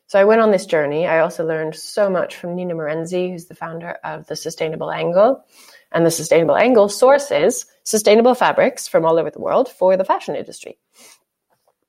So 0.07 0.21
I 0.21 0.25
went 0.25 0.41
on 0.41 0.53
this 0.53 0.67
journey. 0.67 1.09
I 1.09 1.19
also 1.19 1.45
learned 1.45 1.75
so 1.75 2.09
much 2.09 2.37
from 2.37 2.55
Nina 2.55 2.75
Marenzi, 2.75 3.33
who's 3.33 3.47
the 3.47 3.57
founder 3.57 3.99
of 4.05 4.29
the 4.29 4.37
Sustainable 4.37 4.93
Angle. 4.93 5.45
And 5.91 6.07
the 6.07 6.11
Sustainable 6.11 6.57
Angle 6.57 6.89
sources 6.89 7.67
sustainable 7.83 8.35
fabrics 8.35 8.87
from 8.87 9.05
all 9.05 9.19
over 9.19 9.31
the 9.31 9.41
world 9.41 9.69
for 9.69 9.97
the 9.97 10.05
fashion 10.05 10.37
industry. 10.37 10.79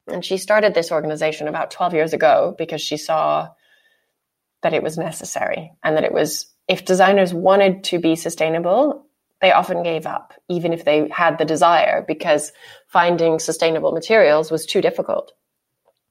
And 0.07 0.23
she 0.23 0.37
started 0.37 0.73
this 0.73 0.91
organization 0.91 1.47
about 1.47 1.71
12 1.71 1.93
years 1.93 2.13
ago 2.13 2.55
because 2.57 2.81
she 2.81 2.97
saw 2.97 3.49
that 4.63 4.73
it 4.73 4.83
was 4.83 4.97
necessary 4.97 5.71
and 5.83 5.97
that 5.97 6.03
it 6.03 6.13
was, 6.13 6.47
if 6.67 6.85
designers 6.85 7.33
wanted 7.33 7.83
to 7.85 7.99
be 7.99 8.15
sustainable, 8.15 9.05
they 9.41 9.51
often 9.51 9.83
gave 9.83 10.07
up, 10.07 10.33
even 10.49 10.73
if 10.73 10.83
they 10.85 11.07
had 11.09 11.37
the 11.37 11.45
desire, 11.45 12.03
because 12.07 12.51
finding 12.87 13.37
sustainable 13.37 13.91
materials 13.91 14.49
was 14.49 14.65
too 14.65 14.81
difficult. 14.81 15.33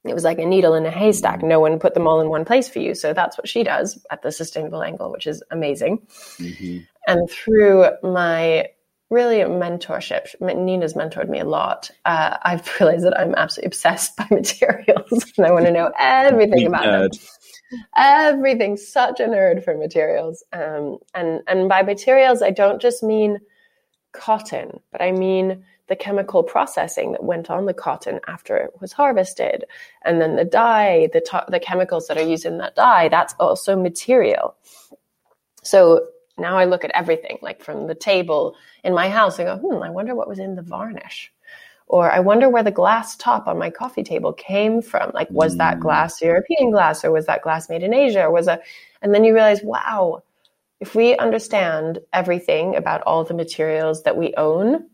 It 0.05 0.13
was 0.13 0.23
like 0.23 0.39
a 0.39 0.45
needle 0.45 0.75
in 0.75 0.85
a 0.85 0.91
haystack. 0.91 1.43
No 1.43 1.59
one 1.59 1.79
put 1.79 1.93
them 1.93 2.07
all 2.07 2.21
in 2.21 2.29
one 2.29 2.45
place 2.45 2.69
for 2.69 2.79
you. 2.79 2.95
So 2.95 3.13
that's 3.13 3.37
what 3.37 3.49
she 3.49 3.63
does 3.63 4.05
at 4.09 4.21
the 4.21 4.31
sustainable 4.31 4.81
angle, 4.81 5.11
which 5.11 5.27
is 5.27 5.43
amazing. 5.51 6.07
Mm-hmm. 6.37 6.77
And 7.07 7.29
through 7.29 7.87
my 8.03 8.67
really 9.09 9.37
mentorship. 9.37 10.39
Nina's 10.41 10.93
mentored 10.93 11.29
me 11.29 11.39
a 11.39 11.45
lot. 11.45 11.89
Uh, 12.05 12.37
I've 12.43 12.67
realized 12.79 13.05
that 13.05 13.19
I'm 13.19 13.35
absolutely 13.35 13.67
obsessed 13.67 14.15
by 14.17 14.27
materials 14.31 15.31
and 15.37 15.45
I 15.45 15.51
want 15.51 15.65
to 15.65 15.71
know 15.71 15.91
everything 15.99 16.67
about 16.67 16.85
nerd. 16.85 17.11
them. 17.11 17.79
Everything, 17.97 18.77
such 18.77 19.19
a 19.19 19.23
nerd 19.23 19.63
for 19.63 19.77
materials. 19.77 20.43
Um, 20.53 20.97
and, 21.13 21.41
and 21.47 21.67
by 21.67 21.83
materials, 21.83 22.41
I 22.41 22.51
don't 22.51 22.81
just 22.81 23.03
mean 23.03 23.39
cotton, 24.13 24.79
but 24.91 25.01
I 25.01 25.11
mean 25.11 25.63
the 25.87 25.95
chemical 25.95 26.43
processing 26.43 27.13
that 27.13 27.23
went 27.23 27.49
on 27.49 27.65
the 27.65 27.73
cotton 27.73 28.19
after 28.27 28.57
it 28.57 28.71
was 28.81 28.91
harvested. 28.91 29.65
And 30.03 30.21
then 30.21 30.35
the 30.35 30.45
dye, 30.45 31.09
the, 31.13 31.21
to- 31.21 31.45
the 31.47 31.59
chemicals 31.59 32.07
that 32.07 32.17
are 32.17 32.27
used 32.27 32.45
in 32.45 32.57
that 32.57 32.75
dye, 32.75 33.07
that's 33.07 33.35
also 33.39 33.81
material. 33.81 34.55
So 35.63 36.07
now 36.37 36.57
I 36.57 36.65
look 36.65 36.83
at 36.83 36.91
everything, 36.91 37.39
like 37.41 37.63
from 37.63 37.87
the 37.87 37.95
table 37.95 38.55
in 38.83 38.93
my 38.93 39.09
house, 39.09 39.39
I 39.39 39.43
go, 39.43 39.57
hmm, 39.57 39.81
I 39.81 39.89
wonder 39.89 40.15
what 40.15 40.27
was 40.27 40.39
in 40.39 40.55
the 40.55 40.61
varnish. 40.61 41.31
Or 41.87 42.11
I 42.11 42.19
wonder 42.19 42.49
where 42.49 42.63
the 42.63 42.71
glass 42.71 43.15
top 43.15 43.47
on 43.47 43.57
my 43.57 43.69
coffee 43.69 44.03
table 44.03 44.33
came 44.33 44.81
from. 44.81 45.11
Like, 45.13 45.29
was 45.31 45.55
mm. 45.55 45.59
that 45.59 45.79
glass 45.79 46.21
European 46.21 46.71
glass 46.71 47.05
or 47.05 47.11
was 47.11 47.27
that 47.27 47.41
glass 47.41 47.69
made 47.69 47.81
in 47.81 47.93
Asia? 47.93 48.23
Or 48.23 48.31
was 48.31 48.47
a, 48.47 48.59
and 49.01 49.13
then 49.13 49.23
you 49.23 49.33
realize, 49.33 49.61
wow, 49.63 50.21
if 50.79 50.95
we 50.95 51.15
understand 51.17 51.99
everything 52.13 52.75
about 52.75 53.01
all 53.03 53.23
the 53.23 53.33
materials 53.33 54.03
that 54.03 54.17
we 54.17 54.33
own, 54.35 54.85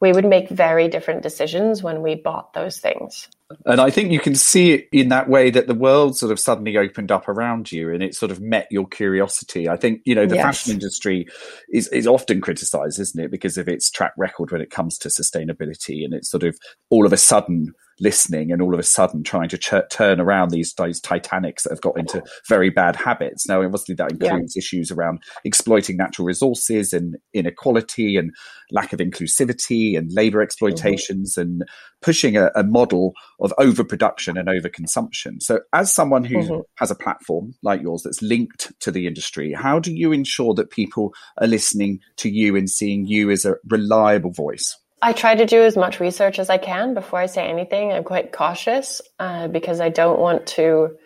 we 0.00 0.12
would 0.12 0.24
make 0.24 0.48
very 0.48 0.88
different 0.88 1.22
decisions 1.22 1.82
when 1.82 2.02
we 2.02 2.14
bought 2.14 2.54
those 2.54 2.78
things. 2.78 3.28
And 3.66 3.80
I 3.80 3.90
think 3.90 4.12
you 4.12 4.20
can 4.20 4.34
see 4.34 4.72
it 4.72 4.88
in 4.92 5.08
that 5.08 5.28
way 5.28 5.50
that 5.50 5.66
the 5.66 5.74
world 5.74 6.16
sort 6.16 6.30
of 6.30 6.38
suddenly 6.38 6.76
opened 6.76 7.10
up 7.10 7.28
around 7.28 7.72
you 7.72 7.92
and 7.92 8.02
it 8.02 8.14
sort 8.14 8.30
of 8.30 8.40
met 8.40 8.68
your 8.70 8.86
curiosity. 8.86 9.68
I 9.68 9.76
think, 9.76 10.02
you 10.04 10.14
know, 10.14 10.26
the 10.26 10.36
yes. 10.36 10.44
fashion 10.44 10.72
industry 10.72 11.26
is, 11.70 11.88
is 11.88 12.06
often 12.06 12.40
criticized, 12.40 13.00
isn't 13.00 13.20
it? 13.20 13.30
Because 13.30 13.58
of 13.58 13.68
its 13.68 13.90
track 13.90 14.12
record 14.16 14.52
when 14.52 14.60
it 14.60 14.70
comes 14.70 14.98
to 14.98 15.08
sustainability. 15.08 16.04
And 16.04 16.14
it's 16.14 16.30
sort 16.30 16.44
of 16.44 16.56
all 16.90 17.06
of 17.06 17.12
a 17.12 17.16
sudden 17.16 17.72
listening 18.00 18.50
and 18.50 18.62
all 18.62 18.72
of 18.72 18.80
a 18.80 18.84
sudden 18.84 19.22
trying 19.22 19.48
to 19.48 19.58
ch- 19.58 19.88
turn 19.90 20.20
around 20.20 20.50
these, 20.50 20.74
these 20.74 21.00
titanics 21.00 21.64
that 21.64 21.70
have 21.70 21.80
got 21.80 21.98
into 21.98 22.22
very 22.48 22.70
bad 22.70 22.96
habits. 22.96 23.46
Now, 23.48 23.62
obviously, 23.62 23.94
that 23.96 24.12
includes 24.12 24.56
yeah. 24.56 24.60
issues 24.60 24.90
around 24.90 25.22
exploiting 25.44 25.96
natural 25.96 26.26
resources 26.26 26.92
and 26.92 27.16
inequality 27.34 28.16
and 28.16 28.32
lack 28.70 28.92
of 28.92 29.00
inclusivity 29.00 29.96
and 29.96 30.10
labor 30.12 30.40
exploitations 30.40 31.34
mm-hmm. 31.34 31.40
and 31.42 31.64
pushing 32.02 32.36
a, 32.36 32.50
a, 32.54 32.62
model 32.62 33.12
of 33.40 33.52
overproduction 33.58 34.38
and 34.38 34.48
overconsumption. 34.48 35.42
So, 35.42 35.60
as 35.72 35.92
someone 35.92 36.24
who 36.24 36.36
mm-hmm. 36.36 36.60
has 36.76 36.90
a 36.90 36.94
platform 36.94 37.54
like 37.62 37.82
yours 37.82 38.02
that's 38.02 38.22
linked 38.22 38.72
to 38.80 38.90
the 38.90 39.06
industry, 39.06 39.52
how 39.52 39.78
do 39.78 39.92
you 39.92 40.12
ensure 40.12 40.54
that 40.54 40.70
people 40.70 41.12
are 41.38 41.46
listening 41.46 42.00
to 42.18 42.30
you 42.30 42.56
and 42.56 42.70
seeing 42.70 43.06
you 43.06 43.30
as 43.30 43.44
a 43.44 43.56
reliable 43.68 44.32
voice? 44.32 44.79
I 45.02 45.12
try 45.12 45.34
to 45.34 45.46
do 45.46 45.62
as 45.62 45.76
much 45.76 45.98
research 45.98 46.38
as 46.38 46.50
I 46.50 46.58
can 46.58 46.94
before 46.94 47.18
I 47.18 47.26
say 47.26 47.46
anything. 47.46 47.92
I'm 47.92 48.04
quite 48.04 48.32
cautious 48.32 49.00
uh, 49.18 49.48
because 49.48 49.80
I 49.80 49.88
don't 49.88 50.20
want 50.20 50.46
to 50.48 50.96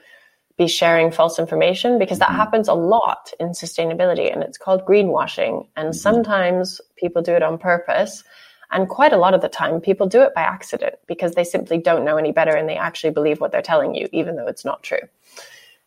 be 0.57 0.67
sharing 0.69 1.11
false 1.11 1.39
information 1.39 1.99
because 1.99 2.19
that 2.19 2.29
mm-hmm. 2.29 2.37
happens 2.37 2.69
a 2.69 2.75
lot 2.75 3.33
in 3.39 3.49
sustainability 3.49 4.33
and 4.33 4.43
it's 4.43 4.59
called 4.59 4.85
greenwashing. 4.85 5.67
And 5.77 5.89
mm-hmm. 5.89 5.99
sometimes 5.99 6.81
people 6.97 7.23
do 7.23 7.33
it 7.33 7.43
on 7.43 7.59
purpose. 7.59 8.25
And 8.71 8.89
quite 8.89 9.13
a 9.13 9.17
lot 9.17 9.35
of 9.35 9.43
the 9.43 9.49
time, 9.49 9.81
people 9.81 10.09
do 10.09 10.23
it 10.23 10.35
by 10.35 10.43
accident 10.43 10.95
because 11.07 11.33
they 11.33 11.45
simply 11.45 11.79
don't 11.79 12.05
know 12.05 12.17
any 12.17 12.33
better 12.33 12.57
and 12.57 12.69
they 12.69 12.77
actually 12.77 13.13
believe 13.13 13.41
what 13.41 13.53
they're 13.53 13.63
telling 13.63 13.95
you, 13.95 14.09
even 14.13 14.35
though 14.35 14.49
it's 14.49 14.65
not 14.65 14.83
true. 14.83 15.07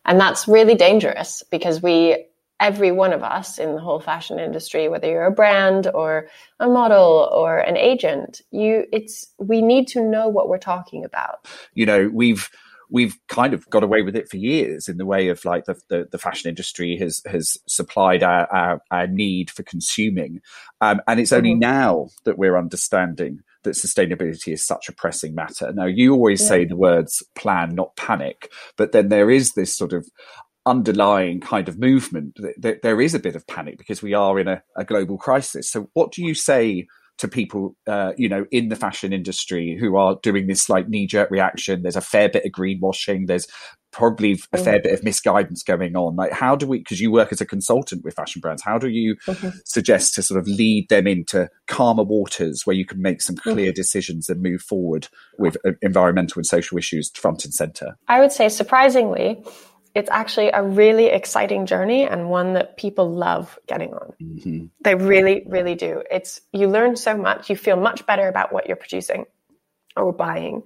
And 0.06 0.18
that's 0.18 0.48
really 0.48 0.74
dangerous 0.74 1.42
because 1.50 1.82
we 1.82 2.24
every 2.60 2.90
one 2.90 3.12
of 3.12 3.22
us 3.22 3.58
in 3.58 3.74
the 3.74 3.80
whole 3.80 4.00
fashion 4.00 4.38
industry 4.38 4.88
whether 4.88 5.08
you're 5.08 5.26
a 5.26 5.30
brand 5.30 5.88
or 5.94 6.28
a 6.60 6.68
model 6.68 7.28
or 7.32 7.58
an 7.58 7.76
agent 7.76 8.42
you 8.50 8.84
it's 8.92 9.26
we 9.38 9.62
need 9.62 9.86
to 9.86 10.02
know 10.02 10.28
what 10.28 10.48
we're 10.48 10.58
talking 10.58 11.04
about 11.04 11.46
you 11.74 11.86
know 11.86 12.10
we've 12.12 12.50
we've 12.90 13.16
kind 13.28 13.54
of 13.54 13.68
got 13.68 13.82
away 13.82 14.02
with 14.02 14.16
it 14.16 14.28
for 14.28 14.38
years 14.38 14.88
in 14.88 14.96
the 14.96 15.06
way 15.06 15.28
of 15.28 15.44
like 15.44 15.66
the, 15.66 15.78
the, 15.88 16.08
the 16.10 16.18
fashion 16.18 16.48
industry 16.48 16.96
has 16.96 17.22
has 17.26 17.56
supplied 17.66 18.22
our, 18.22 18.46
our, 18.52 18.82
our 18.90 19.06
need 19.06 19.50
for 19.50 19.62
consuming 19.62 20.40
um, 20.80 21.00
and 21.06 21.20
it's 21.20 21.32
only 21.32 21.52
mm-hmm. 21.52 21.60
now 21.60 22.08
that 22.24 22.38
we're 22.38 22.58
understanding 22.58 23.40
that 23.64 23.74
sustainability 23.74 24.52
is 24.52 24.64
such 24.64 24.88
a 24.88 24.92
pressing 24.92 25.34
matter. 25.34 25.72
Now, 25.72 25.86
you 25.86 26.12
always 26.14 26.40
yeah. 26.42 26.48
say 26.48 26.64
the 26.64 26.76
words 26.76 27.22
plan, 27.34 27.74
not 27.74 27.96
panic, 27.96 28.50
but 28.76 28.92
then 28.92 29.08
there 29.08 29.30
is 29.30 29.52
this 29.52 29.76
sort 29.76 29.92
of 29.92 30.08
underlying 30.68 31.40
kind 31.40 31.68
of 31.68 31.78
movement, 31.78 32.38
th- 32.62 32.80
there 32.82 33.00
is 33.00 33.14
a 33.14 33.18
bit 33.18 33.34
of 33.34 33.46
panic 33.46 33.78
because 33.78 34.02
we 34.02 34.14
are 34.14 34.38
in 34.38 34.48
a, 34.48 34.62
a 34.76 34.84
global 34.84 35.18
crisis. 35.18 35.70
So, 35.70 35.88
what 35.94 36.12
do 36.12 36.22
you 36.22 36.34
say 36.34 36.86
to 37.18 37.26
people, 37.26 37.74
uh, 37.86 38.12
you 38.16 38.28
know, 38.28 38.46
in 38.52 38.68
the 38.68 38.76
fashion 38.76 39.12
industry 39.12 39.76
who 39.78 39.96
are 39.96 40.18
doing 40.22 40.46
this 40.46 40.68
like 40.68 40.88
knee 40.88 41.06
jerk 41.06 41.30
reaction? 41.30 41.82
There's 41.82 41.96
a 41.96 42.00
fair 42.00 42.28
bit 42.28 42.44
of 42.44 42.52
greenwashing. 42.52 43.26
There's 43.26 43.46
probably 43.90 44.38
a 44.52 44.58
fair 44.58 44.74
mm-hmm. 44.74 44.82
bit 44.82 44.92
of 44.92 45.02
misguidance 45.02 45.62
going 45.62 45.96
on. 45.96 46.16
Like, 46.16 46.32
how 46.32 46.54
do 46.54 46.66
we, 46.66 46.78
because 46.78 47.00
you 47.00 47.10
work 47.10 47.32
as 47.32 47.40
a 47.40 47.46
consultant 47.46 48.04
with 48.04 48.14
fashion 48.14 48.40
brands, 48.40 48.62
how 48.62 48.78
do 48.78 48.88
you 48.88 49.16
mm-hmm. 49.26 49.48
suggest 49.64 50.14
to 50.14 50.22
sort 50.22 50.38
of 50.38 50.46
lead 50.46 50.88
them 50.88 51.06
into 51.06 51.48
calmer 51.66 52.04
waters 52.04 52.62
where 52.64 52.76
you 52.76 52.84
can 52.84 53.00
make 53.00 53.22
some 53.22 53.36
mm-hmm. 53.36 53.52
clear 53.52 53.72
decisions 53.72 54.28
and 54.28 54.42
move 54.42 54.60
forward 54.60 55.08
with 55.38 55.56
uh, 55.66 55.72
environmental 55.82 56.38
and 56.38 56.46
social 56.46 56.78
issues 56.78 57.10
front 57.14 57.44
and 57.44 57.54
center? 57.54 57.96
I 58.06 58.20
would 58.20 58.32
say, 58.32 58.48
surprisingly, 58.48 59.42
it's 59.98 60.10
actually 60.10 60.50
a 60.50 60.62
really 60.62 61.06
exciting 61.06 61.66
journey 61.66 62.04
and 62.04 62.30
one 62.30 62.52
that 62.52 62.76
people 62.76 63.10
love 63.12 63.58
getting 63.66 63.92
on. 63.92 64.12
Mm-hmm. 64.22 64.66
They 64.82 64.94
really, 64.94 65.42
really 65.48 65.74
do. 65.74 66.04
It's 66.08 66.40
you 66.52 66.68
learn 66.68 66.94
so 66.94 67.16
much. 67.16 67.50
You 67.50 67.56
feel 67.56 67.76
much 67.76 68.06
better 68.06 68.28
about 68.28 68.52
what 68.52 68.68
you're 68.68 68.76
producing 68.76 69.26
or 69.96 70.12
buying. 70.12 70.62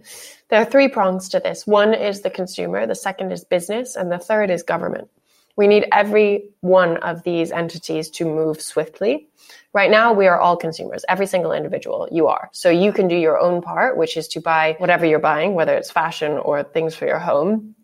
There 0.50 0.60
are 0.60 0.66
three 0.66 0.88
prongs 0.88 1.30
to 1.30 1.40
this. 1.40 1.66
One 1.66 1.94
is 1.94 2.20
the 2.20 2.28
consumer, 2.28 2.86
the 2.86 2.94
second 2.94 3.32
is 3.32 3.42
business, 3.42 3.96
and 3.96 4.12
the 4.12 4.18
third 4.18 4.50
is 4.50 4.62
government. 4.62 5.08
We 5.56 5.66
need 5.66 5.86
every 5.90 6.50
one 6.60 6.98
of 6.98 7.22
these 7.22 7.52
entities 7.52 8.10
to 8.10 8.26
move 8.26 8.60
swiftly. 8.60 9.28
Right 9.72 9.90
now, 9.90 10.12
we 10.12 10.26
are 10.26 10.38
all 10.38 10.58
consumers, 10.58 11.06
every 11.08 11.26
single 11.26 11.52
individual 11.52 12.06
you 12.12 12.26
are. 12.26 12.50
So 12.52 12.68
you 12.68 12.92
can 12.92 13.08
do 13.08 13.16
your 13.16 13.38
own 13.38 13.62
part, 13.62 13.96
which 13.96 14.18
is 14.18 14.28
to 14.28 14.42
buy 14.42 14.76
whatever 14.76 15.06
you're 15.06 15.18
buying, 15.18 15.54
whether 15.54 15.74
it's 15.74 15.90
fashion 15.90 16.32
or 16.32 16.62
things 16.62 16.94
for 16.94 17.06
your 17.06 17.18
home, 17.18 17.74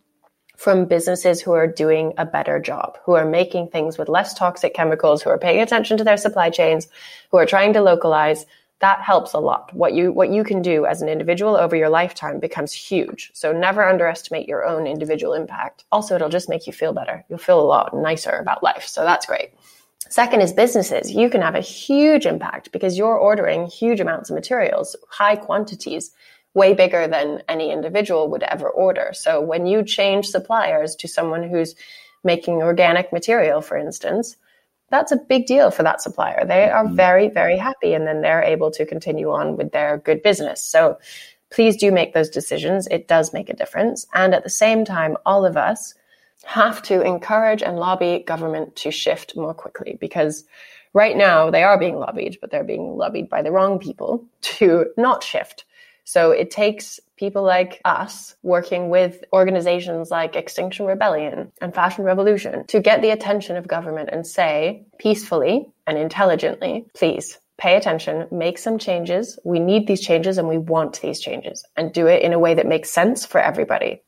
from 0.58 0.86
businesses 0.86 1.40
who 1.40 1.52
are 1.52 1.68
doing 1.68 2.12
a 2.18 2.26
better 2.26 2.58
job, 2.58 2.98
who 3.04 3.14
are 3.14 3.24
making 3.24 3.68
things 3.68 3.96
with 3.96 4.08
less 4.08 4.34
toxic 4.34 4.74
chemicals, 4.74 5.22
who 5.22 5.30
are 5.30 5.38
paying 5.38 5.60
attention 5.60 5.96
to 5.96 6.02
their 6.02 6.16
supply 6.16 6.50
chains, 6.50 6.88
who 7.30 7.36
are 7.36 7.46
trying 7.46 7.72
to 7.72 7.80
localize, 7.80 8.44
that 8.80 9.00
helps 9.00 9.34
a 9.34 9.38
lot. 9.38 9.72
What 9.72 9.94
you 9.94 10.10
what 10.10 10.30
you 10.30 10.42
can 10.42 10.60
do 10.60 10.84
as 10.84 11.00
an 11.00 11.08
individual 11.08 11.56
over 11.56 11.76
your 11.76 11.88
lifetime 11.88 12.40
becomes 12.40 12.72
huge. 12.72 13.30
So 13.34 13.52
never 13.52 13.88
underestimate 13.88 14.48
your 14.48 14.66
own 14.66 14.88
individual 14.88 15.32
impact. 15.32 15.84
Also, 15.92 16.16
it'll 16.16 16.28
just 16.28 16.48
make 16.48 16.66
you 16.66 16.72
feel 16.72 16.92
better. 16.92 17.24
You'll 17.28 17.38
feel 17.38 17.60
a 17.60 17.62
lot 17.62 17.94
nicer 17.94 18.32
about 18.32 18.64
life. 18.64 18.84
So 18.86 19.04
that's 19.04 19.26
great. 19.26 19.50
Second 20.10 20.40
is 20.40 20.52
businesses. 20.52 21.12
You 21.12 21.30
can 21.30 21.42
have 21.42 21.54
a 21.54 21.60
huge 21.60 22.26
impact 22.26 22.72
because 22.72 22.98
you're 22.98 23.16
ordering 23.16 23.66
huge 23.66 24.00
amounts 24.00 24.28
of 24.28 24.34
materials, 24.34 24.96
high 25.08 25.36
quantities, 25.36 26.10
way 26.58 26.74
bigger 26.74 27.06
than 27.06 27.42
any 27.48 27.70
individual 27.70 28.28
would 28.28 28.42
ever 28.42 28.68
order. 28.68 29.12
So 29.14 29.40
when 29.40 29.66
you 29.66 29.82
change 29.82 30.26
suppliers 30.26 30.94
to 30.96 31.08
someone 31.08 31.48
who's 31.48 31.74
making 32.24 32.56
organic 32.56 33.12
material, 33.12 33.62
for 33.62 33.76
instance, 33.76 34.36
that's 34.90 35.12
a 35.12 35.16
big 35.16 35.46
deal 35.46 35.70
for 35.70 35.82
that 35.82 36.02
supplier. 36.02 36.44
They 36.44 36.68
are 36.68 36.84
mm-hmm. 36.84 36.96
very, 36.96 37.28
very 37.28 37.56
happy 37.56 37.94
and 37.94 38.06
then 38.06 38.20
they're 38.20 38.42
able 38.42 38.70
to 38.72 38.86
continue 38.86 39.30
on 39.30 39.56
with 39.56 39.72
their 39.72 39.98
good 39.98 40.22
business. 40.22 40.62
So 40.62 40.98
please 41.50 41.76
do 41.76 41.92
make 41.92 42.12
those 42.12 42.28
decisions. 42.28 42.86
It 42.88 43.08
does 43.08 43.32
make 43.32 43.48
a 43.48 43.56
difference. 43.56 44.06
And 44.12 44.34
at 44.34 44.44
the 44.44 44.50
same 44.50 44.84
time, 44.84 45.16
all 45.24 45.46
of 45.46 45.56
us 45.56 45.94
have 46.44 46.82
to 46.82 47.02
encourage 47.02 47.62
and 47.62 47.78
lobby 47.78 48.24
government 48.26 48.76
to 48.76 48.90
shift 48.90 49.36
more 49.36 49.54
quickly 49.54 49.96
because 50.00 50.44
right 50.94 51.16
now 51.16 51.50
they 51.50 51.62
are 51.62 51.78
being 51.78 51.96
lobbied, 51.96 52.38
but 52.40 52.50
they're 52.50 52.64
being 52.64 52.96
lobbied 52.96 53.28
by 53.28 53.42
the 53.42 53.52
wrong 53.52 53.78
people 53.78 54.24
to 54.40 54.86
not 54.96 55.22
shift. 55.22 55.64
So 56.08 56.30
it 56.30 56.50
takes 56.50 57.00
people 57.18 57.42
like 57.42 57.82
us 57.84 58.34
working 58.42 58.88
with 58.88 59.22
organizations 59.30 60.10
like 60.10 60.36
Extinction 60.36 60.86
Rebellion 60.86 61.52
and 61.60 61.74
Fashion 61.74 62.02
Revolution 62.02 62.66
to 62.68 62.80
get 62.80 63.02
the 63.02 63.10
attention 63.10 63.56
of 63.56 63.68
government 63.68 64.08
and 64.10 64.26
say 64.26 64.86
peacefully 64.96 65.68
and 65.86 65.98
intelligently, 65.98 66.86
please 66.94 67.38
pay 67.58 67.76
attention, 67.76 68.26
make 68.30 68.56
some 68.56 68.78
changes. 68.78 69.38
We 69.44 69.60
need 69.60 69.86
these 69.86 70.00
changes 70.00 70.38
and 70.38 70.48
we 70.48 70.56
want 70.56 71.02
these 71.02 71.20
changes 71.20 71.62
and 71.76 71.92
do 71.92 72.06
it 72.06 72.22
in 72.22 72.32
a 72.32 72.38
way 72.38 72.54
that 72.54 72.66
makes 72.66 72.88
sense 72.88 73.26
for 73.26 73.38
everybody. 73.38 74.00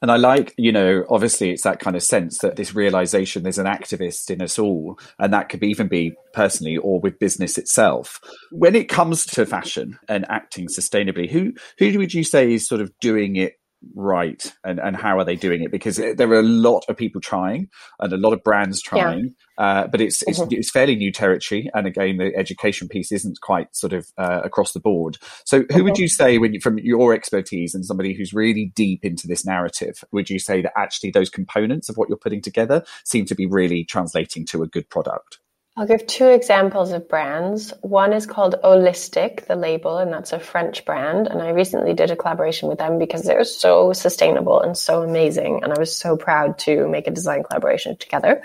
And 0.00 0.10
I 0.10 0.16
like, 0.16 0.54
you 0.56 0.72
know, 0.72 1.04
obviously 1.08 1.50
it's 1.50 1.64
that 1.64 1.80
kind 1.80 1.96
of 1.96 2.02
sense 2.02 2.38
that 2.38 2.56
this 2.56 2.74
realization 2.74 3.42
there's 3.42 3.58
an 3.58 3.66
activist 3.66 4.30
in 4.30 4.40
us 4.40 4.58
all, 4.58 4.98
and 5.18 5.32
that 5.32 5.48
could 5.48 5.64
even 5.64 5.88
be 5.88 6.14
personally 6.32 6.76
or 6.76 7.00
with 7.00 7.18
business 7.18 7.58
itself. 7.58 8.20
When 8.50 8.76
it 8.76 8.88
comes 8.88 9.26
to 9.26 9.46
fashion 9.46 9.98
and 10.08 10.24
acting 10.28 10.68
sustainably, 10.68 11.28
who 11.30 11.52
who 11.78 11.98
would 11.98 12.14
you 12.14 12.24
say 12.24 12.52
is 12.52 12.68
sort 12.68 12.80
of 12.80 12.92
doing 13.00 13.36
it 13.36 13.54
right 13.94 14.52
and, 14.64 14.80
and 14.80 14.96
how 14.96 15.18
are 15.18 15.24
they 15.24 15.36
doing 15.36 15.62
it 15.62 15.70
because 15.70 15.96
there 15.96 16.30
are 16.30 16.40
a 16.40 16.42
lot 16.42 16.84
of 16.88 16.96
people 16.96 17.20
trying 17.20 17.68
and 18.00 18.12
a 18.12 18.16
lot 18.16 18.32
of 18.32 18.42
brands 18.42 18.82
trying 18.82 19.34
yeah. 19.58 19.64
uh, 19.64 19.86
but 19.86 20.00
it's, 20.00 20.22
it's, 20.26 20.40
mm-hmm. 20.40 20.52
it's 20.52 20.70
fairly 20.70 20.96
new 20.96 21.12
territory 21.12 21.70
and 21.74 21.86
again 21.86 22.16
the 22.16 22.32
education 22.36 22.88
piece 22.88 23.12
isn't 23.12 23.40
quite 23.40 23.74
sort 23.76 23.92
of 23.92 24.08
uh, 24.18 24.40
across 24.42 24.72
the 24.72 24.80
board 24.80 25.16
so 25.44 25.58
who 25.58 25.66
mm-hmm. 25.66 25.84
would 25.84 25.98
you 25.98 26.08
say 26.08 26.38
when 26.38 26.54
you, 26.54 26.60
from 26.60 26.78
your 26.78 27.14
expertise 27.14 27.74
and 27.74 27.84
somebody 27.84 28.14
who's 28.14 28.32
really 28.32 28.72
deep 28.74 29.04
into 29.04 29.28
this 29.28 29.44
narrative 29.44 30.02
would 30.10 30.28
you 30.28 30.38
say 30.38 30.60
that 30.60 30.72
actually 30.76 31.10
those 31.10 31.30
components 31.30 31.88
of 31.88 31.96
what 31.96 32.08
you're 32.08 32.18
putting 32.18 32.42
together 32.42 32.84
seem 33.04 33.24
to 33.24 33.34
be 33.34 33.46
really 33.46 33.84
translating 33.84 34.44
to 34.44 34.62
a 34.62 34.66
good 34.66 34.88
product 34.90 35.38
I'll 35.78 35.86
give 35.86 36.08
two 36.08 36.26
examples 36.26 36.90
of 36.90 37.08
brands. 37.08 37.72
One 37.82 38.12
is 38.12 38.26
called 38.26 38.56
Holistic, 38.64 39.46
the 39.46 39.54
label, 39.54 39.98
and 39.98 40.12
that's 40.12 40.32
a 40.32 40.40
French 40.40 40.84
brand. 40.84 41.28
And 41.28 41.40
I 41.40 41.50
recently 41.50 41.94
did 41.94 42.10
a 42.10 42.16
collaboration 42.16 42.68
with 42.68 42.78
them 42.78 42.98
because 42.98 43.22
they're 43.22 43.44
so 43.44 43.92
sustainable 43.92 44.60
and 44.60 44.76
so 44.76 45.04
amazing. 45.04 45.60
And 45.62 45.72
I 45.72 45.78
was 45.78 45.96
so 45.96 46.16
proud 46.16 46.58
to 46.60 46.88
make 46.88 47.06
a 47.06 47.12
design 47.12 47.44
collaboration 47.44 47.96
together. 47.96 48.42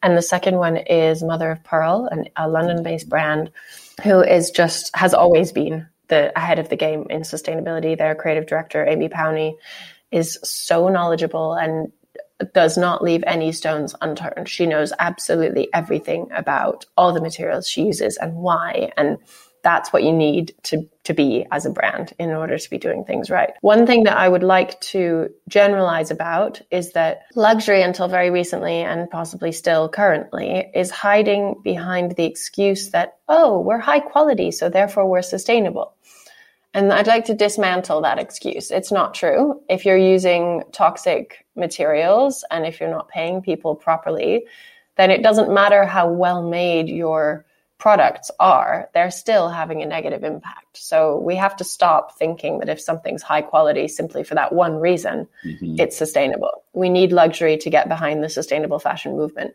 And 0.00 0.16
the 0.16 0.22
second 0.22 0.58
one 0.58 0.76
is 0.76 1.24
Mother 1.24 1.50
of 1.50 1.64
Pearl, 1.64 2.08
an, 2.08 2.28
a 2.36 2.48
London 2.48 2.84
based 2.84 3.08
brand 3.08 3.50
who 4.04 4.22
is 4.22 4.52
just, 4.52 4.94
has 4.94 5.12
always 5.12 5.50
been 5.50 5.88
the 6.06 6.30
ahead 6.38 6.60
of 6.60 6.68
the 6.68 6.76
game 6.76 7.04
in 7.10 7.22
sustainability. 7.22 7.98
Their 7.98 8.14
creative 8.14 8.46
director, 8.46 8.86
Amy 8.86 9.08
Powney, 9.08 9.56
is 10.12 10.38
so 10.44 10.88
knowledgeable 10.88 11.52
and 11.54 11.90
does 12.52 12.76
not 12.76 13.02
leave 13.02 13.24
any 13.26 13.52
stones 13.52 13.94
unturned. 14.00 14.48
She 14.48 14.66
knows 14.66 14.92
absolutely 14.98 15.68
everything 15.72 16.28
about 16.34 16.86
all 16.96 17.12
the 17.12 17.20
materials 17.20 17.68
she 17.68 17.82
uses 17.82 18.16
and 18.16 18.34
why. 18.36 18.92
And 18.96 19.18
that's 19.62 19.92
what 19.92 20.02
you 20.02 20.12
need 20.12 20.54
to, 20.62 20.88
to 21.04 21.14
be 21.14 21.46
as 21.50 21.66
a 21.66 21.70
brand 21.70 22.12
in 22.18 22.30
order 22.30 22.58
to 22.58 22.70
be 22.70 22.78
doing 22.78 23.04
things 23.04 23.30
right. 23.30 23.50
One 23.60 23.86
thing 23.86 24.04
that 24.04 24.16
I 24.16 24.28
would 24.28 24.42
like 24.42 24.80
to 24.80 25.28
generalize 25.48 26.10
about 26.10 26.60
is 26.70 26.92
that 26.92 27.22
luxury 27.34 27.82
until 27.82 28.08
very 28.08 28.30
recently 28.30 28.76
and 28.76 29.10
possibly 29.10 29.52
still 29.52 29.88
currently 29.88 30.70
is 30.74 30.90
hiding 30.90 31.60
behind 31.62 32.12
the 32.12 32.24
excuse 32.24 32.90
that, 32.90 33.18
oh, 33.28 33.60
we're 33.60 33.78
high 33.78 34.00
quality, 34.00 34.50
so 34.50 34.68
therefore 34.68 35.08
we're 35.08 35.22
sustainable. 35.22 35.94
And 36.72 36.92
I'd 36.92 37.06
like 37.06 37.24
to 37.24 37.34
dismantle 37.34 38.00
that 38.02 38.18
excuse. 38.18 38.70
It's 38.70 38.92
not 38.92 39.14
true. 39.14 39.60
If 39.68 39.84
you're 39.84 39.96
using 39.96 40.62
toxic 40.72 41.44
materials 41.56 42.44
and 42.50 42.64
if 42.64 42.78
you're 42.78 42.90
not 42.90 43.08
paying 43.08 43.42
people 43.42 43.74
properly, 43.74 44.46
then 44.96 45.10
it 45.10 45.22
doesn't 45.22 45.52
matter 45.52 45.84
how 45.84 46.08
well 46.08 46.42
made 46.48 46.88
your 46.88 47.44
products 47.80 48.30
are, 48.38 48.88
they're 48.94 49.10
still 49.10 49.48
having 49.48 49.82
a 49.82 49.86
negative 49.86 50.22
impact. 50.22 50.76
So 50.76 51.18
we 51.18 51.34
have 51.36 51.56
to 51.56 51.64
stop 51.64 52.16
thinking 52.16 52.58
that 52.58 52.68
if 52.68 52.80
something's 52.80 53.22
high 53.22 53.42
quality 53.42 53.88
simply 53.88 54.22
for 54.22 54.34
that 54.34 54.52
one 54.52 54.76
reason, 54.76 55.26
mm-hmm. 55.44 55.76
it's 55.78 55.96
sustainable. 55.96 56.62
We 56.74 56.90
need 56.90 57.10
luxury 57.10 57.56
to 57.56 57.70
get 57.70 57.88
behind 57.88 58.22
the 58.22 58.28
sustainable 58.28 58.78
fashion 58.78 59.16
movement. 59.16 59.54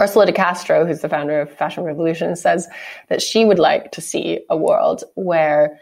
Orsola 0.00 0.26
de 0.26 0.32
Castro, 0.32 0.86
who's 0.86 1.00
the 1.00 1.08
founder 1.08 1.40
of 1.40 1.50
Fashion 1.50 1.82
Revolution, 1.84 2.36
says 2.36 2.68
that 3.08 3.20
she 3.20 3.44
would 3.44 3.58
like 3.58 3.90
to 3.92 4.00
see 4.00 4.40
a 4.48 4.56
world 4.56 5.02
where 5.14 5.78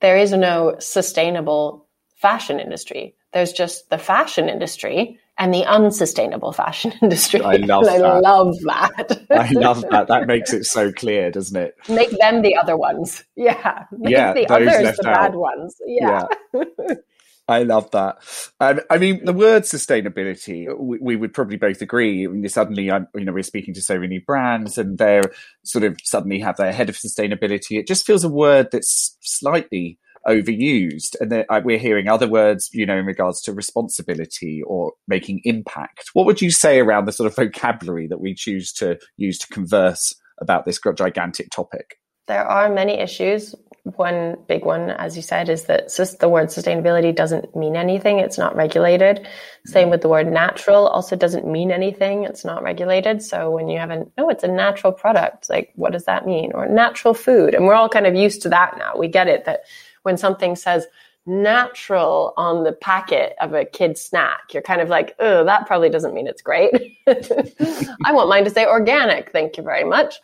there 0.00 0.16
is 0.16 0.32
no 0.32 0.76
sustainable 0.78 1.86
fashion 2.16 2.58
industry. 2.58 3.14
There's 3.32 3.52
just 3.52 3.90
the 3.90 3.98
fashion 3.98 4.48
industry 4.48 5.18
and 5.36 5.52
the 5.52 5.64
unsustainable 5.64 6.52
fashion 6.52 6.92
industry. 7.02 7.42
I 7.42 7.56
love 7.56 7.86
I 7.86 7.98
that. 7.98 8.22
love 8.22 8.56
that. 8.60 9.26
I 9.30 9.50
love 9.50 9.84
that. 9.90 10.08
That 10.08 10.26
makes 10.26 10.52
it 10.52 10.64
so 10.64 10.92
clear, 10.92 11.30
doesn't 11.30 11.56
it? 11.56 11.74
Make 11.88 12.10
them 12.18 12.42
the 12.42 12.56
other 12.56 12.76
ones. 12.76 13.24
Yeah. 13.36 13.84
Make 13.92 14.12
yeah, 14.12 14.32
the 14.32 14.46
others 14.48 14.96
the 14.96 15.08
out. 15.08 15.14
bad 15.14 15.34
ones. 15.34 15.76
Yeah. 15.86 16.26
yeah. 16.54 16.94
I 17.46 17.62
love 17.62 17.90
that. 17.90 18.16
Um, 18.58 18.80
I 18.90 18.96
mean, 18.96 19.24
the 19.24 19.32
word 19.32 19.64
sustainability, 19.64 20.66
we, 20.78 20.98
we, 21.00 21.16
would 21.16 21.34
probably 21.34 21.56
both 21.56 21.82
agree. 21.82 22.24
I 22.24 22.30
mean, 22.30 22.48
suddenly, 22.48 22.90
I'm, 22.90 23.06
you 23.14 23.24
know, 23.24 23.32
we're 23.32 23.42
speaking 23.42 23.74
to 23.74 23.82
so 23.82 23.98
many 23.98 24.18
brands, 24.18 24.78
and 24.78 24.96
they're 24.96 25.30
sort 25.62 25.84
of 25.84 25.98
suddenly 26.04 26.40
have 26.40 26.56
their 26.56 26.72
head 26.72 26.88
of 26.88 26.96
sustainability. 26.96 27.78
It 27.78 27.86
just 27.86 28.06
feels 28.06 28.24
a 28.24 28.30
word 28.30 28.68
that's 28.72 29.18
slightly 29.20 29.98
overused, 30.26 31.16
and 31.20 31.44
we're 31.66 31.78
hearing 31.78 32.08
other 32.08 32.28
words, 32.28 32.70
you 32.72 32.86
know, 32.86 32.96
in 32.96 33.04
regards 33.04 33.42
to 33.42 33.52
responsibility 33.52 34.62
or 34.66 34.92
making 35.06 35.42
impact. 35.44 36.10
What 36.14 36.24
would 36.24 36.40
you 36.40 36.50
say 36.50 36.80
around 36.80 37.04
the 37.04 37.12
sort 37.12 37.26
of 37.26 37.36
vocabulary 37.36 38.06
that 38.06 38.20
we 38.20 38.34
choose 38.34 38.72
to 38.74 38.98
use 39.18 39.38
to 39.40 39.48
converse 39.48 40.14
about 40.40 40.64
this 40.64 40.80
gigantic 40.96 41.50
topic? 41.50 41.98
There 42.26 42.44
are 42.44 42.70
many 42.70 42.94
issues 42.94 43.54
one 43.84 44.38
big 44.48 44.64
one, 44.64 44.88
as 44.90 45.14
you 45.14 45.22
said, 45.22 45.50
is 45.50 45.64
that 45.64 45.88
the 46.18 46.28
word 46.28 46.48
sustainability 46.48 47.14
doesn't 47.14 47.54
mean 47.54 47.76
anything. 47.76 48.18
It's 48.18 48.38
not 48.38 48.56
regulated. 48.56 49.28
Same 49.66 49.90
with 49.90 50.00
the 50.00 50.08
word 50.08 50.26
natural 50.26 50.86
also 50.86 51.16
doesn't 51.16 51.46
mean 51.46 51.70
anything. 51.70 52.24
It's 52.24 52.46
not 52.46 52.62
regulated. 52.62 53.22
So 53.22 53.50
when 53.50 53.68
you 53.68 53.78
have 53.78 53.90
a, 53.90 53.98
no, 53.98 54.08
oh, 54.18 54.28
it's 54.30 54.42
a 54.42 54.48
natural 54.48 54.90
product, 54.92 55.50
like 55.50 55.70
what 55.76 55.92
does 55.92 56.06
that 56.06 56.26
mean? 56.26 56.52
Or 56.54 56.66
natural 56.66 57.12
food. 57.12 57.54
And 57.54 57.66
we're 57.66 57.74
all 57.74 57.90
kind 57.90 58.06
of 58.06 58.14
used 58.14 58.40
to 58.42 58.48
that 58.48 58.78
now. 58.78 58.94
We 58.96 59.08
get 59.08 59.28
it 59.28 59.44
that 59.44 59.64
when 60.02 60.16
something 60.16 60.56
says 60.56 60.86
natural 61.26 62.34
on 62.36 62.64
the 62.64 62.72
packet 62.72 63.34
of 63.40 63.54
a 63.54 63.64
kid's 63.64 64.00
snack, 64.00 64.52
you're 64.52 64.62
kind 64.62 64.80
of 64.80 64.88
like, 64.88 65.14
oh, 65.18 65.44
that 65.44 65.66
probably 65.66 65.88
doesn't 65.88 66.14
mean 66.14 66.26
it's 66.26 66.42
great. 66.42 66.98
I 67.06 68.12
want 68.12 68.28
mine 68.28 68.44
to 68.44 68.50
say 68.50 68.66
organic, 68.66 69.32
thank 69.32 69.56
you 69.56 69.62
very 69.62 69.84
much. 69.84 70.16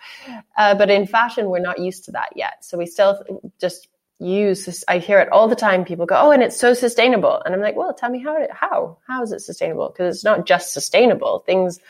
Uh, 0.56 0.74
but 0.74 0.90
in 0.90 1.06
fashion, 1.06 1.48
we're 1.48 1.58
not 1.60 1.78
used 1.78 2.04
to 2.04 2.12
that 2.12 2.30
yet. 2.36 2.64
So 2.64 2.76
we 2.76 2.86
still 2.86 3.22
just 3.60 3.88
use, 4.18 4.84
I 4.88 4.98
hear 4.98 5.18
it 5.20 5.30
all 5.32 5.48
the 5.48 5.56
time. 5.56 5.84
People 5.84 6.06
go, 6.06 6.16
oh, 6.16 6.30
and 6.30 6.42
it's 6.42 6.58
so 6.58 6.74
sustainable. 6.74 7.40
And 7.44 7.54
I'm 7.54 7.62
like, 7.62 7.76
well, 7.76 7.94
tell 7.94 8.10
me 8.10 8.22
how, 8.22 8.46
how, 8.50 8.98
how 9.06 9.22
is 9.22 9.32
it 9.32 9.40
sustainable? 9.40 9.88
Because 9.88 10.16
it's 10.16 10.24
not 10.24 10.46
just 10.46 10.74
sustainable. 10.74 11.40
Things 11.40 11.80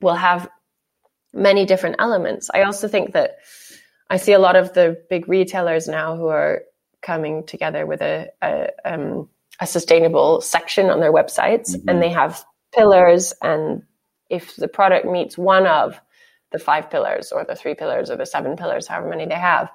will 0.00 0.16
have 0.16 0.48
many 1.32 1.64
different 1.64 1.96
elements. 2.00 2.50
I 2.52 2.62
also 2.62 2.88
think 2.88 3.12
that 3.12 3.38
I 4.10 4.16
see 4.16 4.32
a 4.32 4.38
lot 4.38 4.56
of 4.56 4.72
the 4.72 5.00
big 5.08 5.28
retailers 5.28 5.86
now 5.86 6.16
who 6.16 6.26
are 6.26 6.62
coming 7.02 7.44
together 7.44 7.86
with 7.86 8.02
a 8.02 8.28
a, 8.42 8.68
um, 8.84 9.28
a 9.60 9.66
sustainable 9.66 10.40
section 10.40 10.90
on 10.90 11.00
their 11.00 11.12
websites, 11.12 11.74
mm-hmm. 11.74 11.88
and 11.88 12.02
they 12.02 12.10
have 12.10 12.44
pillars 12.72 13.32
and 13.42 13.82
if 14.30 14.56
the 14.56 14.68
product 14.68 15.06
meets 15.06 15.38
one 15.38 15.66
of 15.66 16.00
the 16.52 16.58
five 16.58 16.90
pillars 16.90 17.32
or 17.32 17.44
the 17.44 17.54
three 17.54 17.74
pillars 17.74 18.10
or 18.10 18.16
the 18.16 18.26
seven 18.26 18.56
pillars, 18.56 18.86
however 18.86 19.08
many 19.08 19.26
they 19.26 19.34
have, 19.34 19.70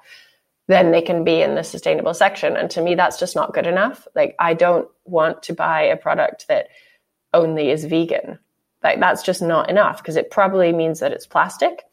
then 0.66 0.92
they 0.92 1.02
can 1.02 1.24
be 1.24 1.42
in 1.42 1.54
the 1.54 1.62
sustainable 1.62 2.14
section. 2.14 2.56
And 2.56 2.70
to 2.70 2.82
me, 2.82 2.94
that's 2.94 3.18
just 3.18 3.36
not 3.36 3.52
good 3.52 3.66
enough. 3.66 4.08
Like, 4.14 4.34
I 4.38 4.54
don't 4.54 4.88
want 5.04 5.42
to 5.44 5.54
buy 5.54 5.82
a 5.82 5.96
product 5.96 6.48
that 6.48 6.68
only 7.32 7.70
is 7.70 7.84
vegan. 7.84 8.38
Like, 8.82 9.00
that's 9.00 9.22
just 9.22 9.42
not 9.42 9.70
enough 9.70 9.98
because 9.98 10.16
it 10.16 10.30
probably 10.30 10.72
means 10.72 11.00
that 11.00 11.12
it's 11.12 11.26
plastic. 11.26 11.84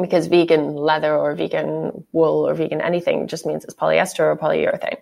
Because 0.00 0.26
vegan 0.26 0.74
leather 0.74 1.14
or 1.14 1.34
vegan 1.34 2.04
wool 2.12 2.48
or 2.48 2.54
vegan 2.54 2.80
anything 2.80 3.28
just 3.28 3.46
means 3.46 3.64
it's 3.64 3.74
polyester 3.74 4.20
or 4.20 4.36
polyurethane. 4.36 4.98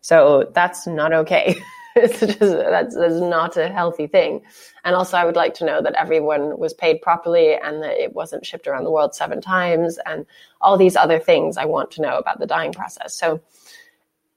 So 0.00 0.50
that's 0.52 0.86
not 0.86 1.12
okay. 1.12 1.54
it's 1.96 2.18
just 2.20 2.40
that's, 2.40 2.96
that's 2.96 3.14
not 3.14 3.56
a 3.56 3.68
healthy 3.68 4.06
thing. 4.06 4.42
And 4.84 4.96
also, 4.96 5.16
I 5.16 5.24
would 5.24 5.36
like 5.36 5.54
to 5.54 5.64
know 5.64 5.80
that 5.80 5.94
everyone 5.94 6.58
was 6.58 6.74
paid 6.74 7.00
properly 7.00 7.54
and 7.54 7.82
that 7.82 8.02
it 8.02 8.12
wasn't 8.14 8.44
shipped 8.44 8.66
around 8.66 8.84
the 8.84 8.90
world 8.90 9.14
seven 9.14 9.40
times 9.40 9.98
and 10.04 10.26
all 10.60 10.76
these 10.76 10.96
other 10.96 11.18
things 11.18 11.56
I 11.56 11.64
want 11.66 11.92
to 11.92 12.02
know 12.02 12.18
about 12.18 12.40
the 12.40 12.46
dyeing 12.46 12.72
process. 12.72 13.14
So 13.14 13.40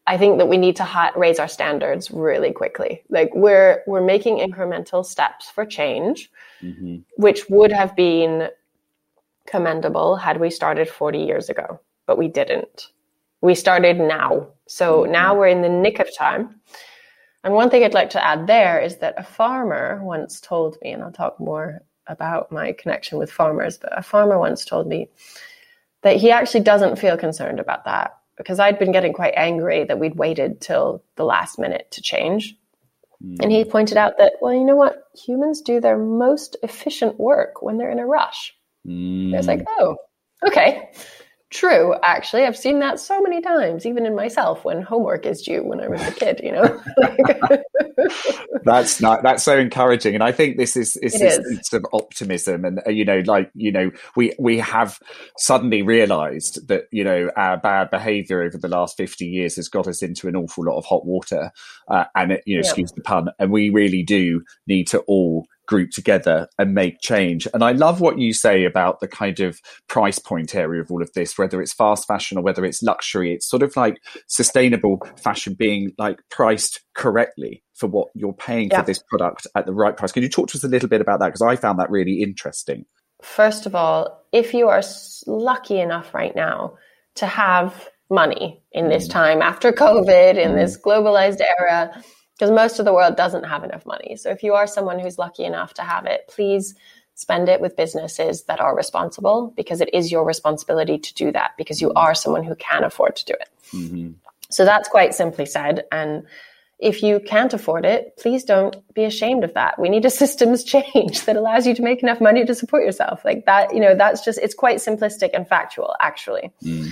I 0.05 0.17
think 0.17 0.37
that 0.37 0.47
we 0.47 0.57
need 0.57 0.77
to 0.77 0.85
ha- 0.85 1.11
raise 1.15 1.39
our 1.39 1.49
standards 1.49 2.11
really 2.11 2.53
quickly. 2.53 3.03
Like 3.09 3.31
we're 3.33 3.83
we're 3.87 4.05
making 4.05 4.37
incremental 4.37 5.05
steps 5.05 5.49
for 5.49 5.65
change, 5.65 6.31
mm-hmm. 6.61 6.99
which 7.17 7.49
would 7.49 7.73
have 7.73 7.95
been 7.95 8.49
commendable 9.47 10.15
had 10.15 10.39
we 10.39 10.49
started 10.49 10.89
40 10.89 11.19
years 11.19 11.49
ago, 11.49 11.79
but 12.05 12.17
we 12.17 12.27
didn't. 12.27 12.89
We 13.41 13.55
started 13.55 13.99
now. 13.99 14.47
So 14.67 15.03
mm-hmm. 15.03 15.11
now 15.11 15.35
we're 15.37 15.47
in 15.47 15.61
the 15.61 15.69
nick 15.69 15.99
of 15.99 16.15
time. 16.15 16.59
And 17.43 17.53
one 17.53 17.69
thing 17.69 17.83
I'd 17.83 17.93
like 17.93 18.09
to 18.11 18.23
add 18.23 18.47
there 18.47 18.79
is 18.79 18.97
that 18.97 19.15
a 19.17 19.23
farmer 19.23 20.01
once 20.03 20.41
told 20.41 20.77
me, 20.81 20.91
and 20.91 21.01
I'll 21.01 21.11
talk 21.11 21.39
more 21.39 21.81
about 22.07 22.51
my 22.51 22.73
connection 22.73 23.17
with 23.17 23.31
farmers, 23.31 23.77
but 23.77 23.97
a 23.97 24.03
farmer 24.03 24.37
once 24.37 24.65
told 24.65 24.87
me 24.87 25.09
that 26.01 26.17
he 26.17 26.31
actually 26.31 26.61
doesn't 26.61 26.97
feel 26.97 27.17
concerned 27.17 27.59
about 27.59 27.85
that 27.85 28.17
because 28.37 28.59
I'd 28.59 28.79
been 28.79 28.91
getting 28.91 29.13
quite 29.13 29.33
angry 29.35 29.83
that 29.83 29.99
we'd 29.99 30.15
waited 30.15 30.61
till 30.61 31.03
the 31.15 31.25
last 31.25 31.57
minute 31.57 31.89
to 31.91 32.01
change. 32.01 32.55
Mm. 33.23 33.37
And 33.41 33.51
he 33.51 33.63
pointed 33.65 33.97
out 33.97 34.17
that, 34.19 34.33
well, 34.41 34.53
you 34.53 34.63
know 34.63 34.75
what? 34.75 35.09
Humans 35.25 35.61
do 35.61 35.79
their 35.79 35.97
most 35.97 36.55
efficient 36.63 37.19
work 37.19 37.61
when 37.61 37.77
they're 37.77 37.91
in 37.91 37.99
a 37.99 38.05
rush. 38.05 38.55
Mm. 38.87 39.33
I 39.33 39.37
was 39.37 39.47
like, 39.47 39.65
oh, 39.67 39.97
okay. 40.45 40.89
True, 41.49 41.95
actually, 42.03 42.43
I've 42.43 42.57
seen 42.57 42.79
that 42.79 42.99
so 42.99 43.21
many 43.21 43.39
times, 43.39 43.85
even 43.85 44.05
in 44.05 44.13
myself 44.13 44.65
when 44.65 44.81
homework 44.81 45.25
is 45.25 45.41
due 45.41 45.63
when 45.63 45.79
I 45.79 45.87
was 45.87 46.01
a 46.05 46.11
kid. 46.11 46.41
You 46.43 46.51
know, 46.51 46.81
that's 48.65 48.99
not 48.99 49.23
that's 49.23 49.43
so 49.43 49.57
encouraging, 49.57 50.13
and 50.13 50.23
I 50.23 50.33
think 50.33 50.57
this 50.57 50.75
is 50.75 50.97
is 50.97 51.13
this 51.13 51.37
is. 51.37 51.47
sense 51.47 51.71
of 51.71 51.85
optimism, 51.93 52.65
and 52.65 52.81
uh, 52.85 52.89
you 52.89 53.05
know, 53.05 53.23
like 53.25 53.49
you 53.55 53.71
know, 53.71 53.91
we 54.17 54.33
we 54.37 54.57
have 54.57 54.99
suddenly 55.37 55.83
realised 55.83 56.67
that 56.67 56.83
you 56.91 57.05
know 57.05 57.31
our 57.37 57.55
bad 57.55 57.91
behaviour 57.91 58.41
over 58.41 58.57
the 58.57 58.67
last 58.67 58.97
fifty 58.97 59.25
years 59.25 59.55
has 59.55 59.69
got 59.69 59.87
us 59.87 60.03
into 60.03 60.27
an 60.27 60.35
awful 60.35 60.65
lot 60.65 60.77
of 60.77 60.83
hot 60.83 61.05
water, 61.05 61.51
uh, 61.89 62.03
and 62.13 62.33
it, 62.33 62.43
you 62.45 62.57
know, 62.57 62.61
yeah. 62.61 62.69
excuse 62.69 62.91
the 62.91 63.01
pun, 63.01 63.29
and 63.39 63.51
we 63.51 63.69
really 63.69 64.03
do 64.03 64.43
need 64.67 64.89
to 64.89 64.99
all 65.07 65.45
group 65.67 65.91
together 65.91 66.47
and 66.57 66.73
make 66.73 67.01
change. 67.01 67.47
And 67.53 67.63
I 67.63 67.73
love 67.73 68.01
what 68.01 68.17
you 68.17 68.33
say 68.33 68.65
about 68.65 68.99
the 68.99 69.07
kind 69.07 69.39
of 69.39 69.59
price 69.87 70.17
point 70.17 70.55
area 70.55 70.81
of 70.81 70.91
all 70.91 71.01
of 71.01 71.13
this, 71.13 71.37
whether 71.37 71.61
it's 71.61 71.73
fast 71.73 72.07
fashion 72.07 72.37
or 72.37 72.41
whether 72.41 72.65
it's 72.65 72.81
luxury. 72.81 73.33
It's 73.33 73.47
sort 73.47 73.63
of 73.63 73.75
like 73.75 74.01
sustainable 74.27 74.99
fashion 75.21 75.53
being 75.53 75.91
like 75.97 76.19
priced 76.29 76.81
correctly 76.95 77.63
for 77.75 77.87
what 77.87 78.07
you're 78.15 78.33
paying 78.33 78.69
yeah. 78.71 78.79
for 78.79 78.85
this 78.87 78.99
product 78.99 79.45
at 79.55 79.65
the 79.65 79.73
right 79.73 79.95
price. 79.95 80.11
Can 80.11 80.23
you 80.23 80.29
talk 80.29 80.49
to 80.49 80.57
us 80.57 80.63
a 80.63 80.67
little 80.67 80.89
bit 80.89 81.01
about 81.01 81.19
that? 81.19 81.27
Because 81.27 81.41
I 81.41 81.55
found 81.55 81.79
that 81.79 81.91
really 81.91 82.23
interesting. 82.23 82.85
First 83.21 83.65
of 83.65 83.75
all, 83.75 84.25
if 84.31 84.53
you 84.53 84.67
are 84.69 84.81
lucky 85.25 85.79
enough 85.79 86.13
right 86.13 86.35
now 86.35 86.75
to 87.15 87.25
have 87.27 87.89
money 88.09 88.61
in 88.71 88.89
this 88.89 89.07
mm. 89.07 89.11
time 89.11 89.41
after 89.41 89.71
COVID, 89.71 90.37
in 90.37 90.51
mm. 90.51 90.55
this 90.55 90.79
globalized 90.79 91.41
era, 91.59 92.01
because 92.37 92.51
most 92.51 92.77
of 92.77 92.85
the 92.85 92.93
world 92.93 93.15
doesn't 93.15 93.45
have 93.45 93.63
enough 93.63 93.85
money. 93.85 94.15
So 94.15 94.29
if 94.29 94.43
you 94.43 94.53
are 94.53 94.67
someone 94.67 94.99
who's 94.99 95.17
lucky 95.17 95.43
enough 95.43 95.73
to 95.75 95.81
have 95.81 96.05
it, 96.05 96.25
please 96.27 96.75
spend 97.15 97.49
it 97.49 97.59
with 97.59 97.75
businesses 97.75 98.43
that 98.43 98.59
are 98.59 98.75
responsible 98.75 99.51
because 99.57 99.81
it 99.81 99.89
is 99.91 100.11
your 100.11 100.23
responsibility 100.23 100.99
to 100.99 101.13
do 101.15 101.31
that 101.31 101.51
because 101.57 101.81
you 101.81 101.91
are 101.93 102.13
someone 102.13 102.43
who 102.43 102.55
can 102.55 102.83
afford 102.83 103.15
to 103.15 103.25
do 103.25 103.33
it. 103.33 103.49
Mm-hmm. 103.73 104.11
So 104.49 104.65
that's 104.65 104.87
quite 104.87 105.15
simply 105.15 105.47
said. 105.47 105.85
And 105.91 106.27
if 106.77 107.01
you 107.01 107.19
can't 107.19 107.55
afford 107.55 107.85
it, 107.85 108.15
please 108.17 108.43
don't 108.43 108.75
be 108.93 109.03
ashamed 109.03 109.43
of 109.43 109.55
that. 109.55 109.79
We 109.79 109.89
need 109.89 110.05
a 110.05 110.09
systems 110.23 110.63
change 110.63 111.25
that 111.25 111.35
allows 111.35 111.65
you 111.65 111.73
to 111.73 111.81
make 111.81 112.03
enough 112.03 112.21
money 112.21 112.45
to 112.45 112.53
support 112.53 112.85
yourself. 112.85 113.25
Like 113.25 113.47
that, 113.47 113.73
you 113.73 113.79
know, 113.79 113.95
that's 113.95 114.23
just, 114.23 114.37
it's 114.37 114.53
quite 114.53 114.77
simplistic 114.77 115.31
and 115.33 115.47
factual, 115.47 115.95
actually. 115.99 116.51
Mm. 116.63 116.91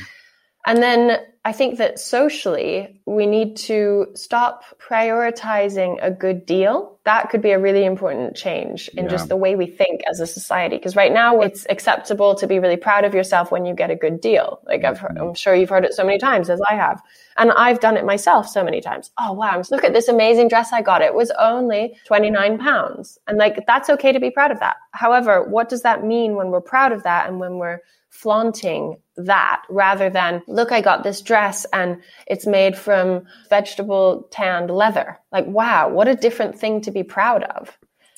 And 0.65 0.81
then 0.81 1.19
I 1.45 1.51
think 1.51 1.77
that 1.77 1.99
socially, 1.99 2.99
we 3.05 3.27
need 3.27 3.55
to 3.57 4.07
stop 4.15 4.63
prioritizing 4.79 5.99
a 6.01 6.09
good 6.09 6.47
deal. 6.47 6.94
That 7.05 7.29
could 7.29 7.41
be 7.41 7.51
a 7.51 7.59
really 7.59 7.85
important 7.85 8.35
change 8.35 8.89
in 8.89 9.05
yeah. 9.05 9.11
just 9.11 9.29
the 9.29 9.37
way 9.37 9.55
we 9.55 9.67
think 9.67 10.01
as 10.09 10.19
a 10.19 10.27
society. 10.27 10.75
Because 10.75 10.95
right 10.95 11.13
now, 11.13 11.39
it's 11.41 11.65
acceptable 11.69 12.35
to 12.35 12.47
be 12.47 12.59
really 12.59 12.77
proud 12.77 13.05
of 13.05 13.13
yourself 13.13 13.51
when 13.51 13.65
you 13.65 13.73
get 13.73 13.91
a 13.91 13.95
good 13.95 14.19
deal. 14.19 14.59
Like 14.65 14.83
I've 14.83 14.99
heard, 14.99 15.17
I'm 15.17 15.27
mm-hmm. 15.27 15.33
sure 15.33 15.55
you've 15.55 15.69
heard 15.69 15.85
it 15.85 15.93
so 15.93 16.03
many 16.03 16.17
times 16.17 16.49
as 16.49 16.59
I 16.69 16.75
have. 16.75 17.01
And 17.37 17.51
I've 17.51 17.79
done 17.79 17.97
it 17.97 18.05
myself 18.05 18.47
so 18.47 18.63
many 18.63 18.81
times. 18.81 19.11
Oh, 19.19 19.33
wow. 19.33 19.61
Look 19.69 19.83
at 19.83 19.93
this 19.93 20.07
amazing 20.07 20.47
dress 20.47 20.73
I 20.73 20.81
got. 20.81 21.01
It 21.01 21.13
was 21.13 21.31
only 21.37 21.97
29 22.07 22.57
pounds. 22.57 23.19
And 23.27 23.37
like, 23.37 23.65
that's 23.67 23.89
okay 23.89 24.11
to 24.11 24.19
be 24.19 24.31
proud 24.31 24.51
of 24.51 24.59
that. 24.59 24.77
However, 24.91 25.43
what 25.43 25.69
does 25.69 25.83
that 25.83 26.03
mean 26.03 26.35
when 26.35 26.49
we're 26.49 26.61
proud 26.61 26.91
of 26.91 27.03
that 27.03 27.27
and 27.27 27.39
when 27.39 27.57
we're 27.57 27.81
flaunting 28.15 28.95
that 29.17 29.61
rather 29.69 30.09
than 30.09 30.41
look 30.47 30.71
i 30.71 30.79
got 30.79 31.03
this 31.03 31.21
dress 31.21 31.65
and 31.73 32.01
it's 32.27 32.47
made 32.47 32.77
from 32.77 33.25
vegetable 33.49 34.27
tanned 34.31 34.69
leather 34.69 35.19
like 35.33 35.45
wow 35.47 35.89
what 35.89 36.07
a 36.07 36.15
different 36.15 36.57
thing 36.57 36.79
to 36.79 36.91
be 36.95 37.03
proud 37.03 37.43
of. 37.43 37.77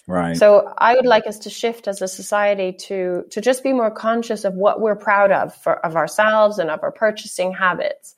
Right. 0.10 0.38
So 0.38 0.74
i 0.78 0.96
would 0.96 1.06
like 1.06 1.28
us 1.28 1.38
to 1.40 1.50
shift 1.50 1.86
as 1.86 2.02
a 2.02 2.08
society 2.08 2.72
to 2.88 3.26
to 3.30 3.42
just 3.42 3.62
be 3.62 3.74
more 3.74 3.92
conscious 3.92 4.46
of 4.46 4.54
what 4.54 4.80
we're 4.80 4.96
proud 4.96 5.32
of 5.32 5.54
for 5.54 5.86
of 5.86 5.98
ourselves 5.98 6.60
and 6.60 6.70
of 6.70 6.82
our 6.82 6.94
purchasing 6.94 7.52
habits. 7.54 8.16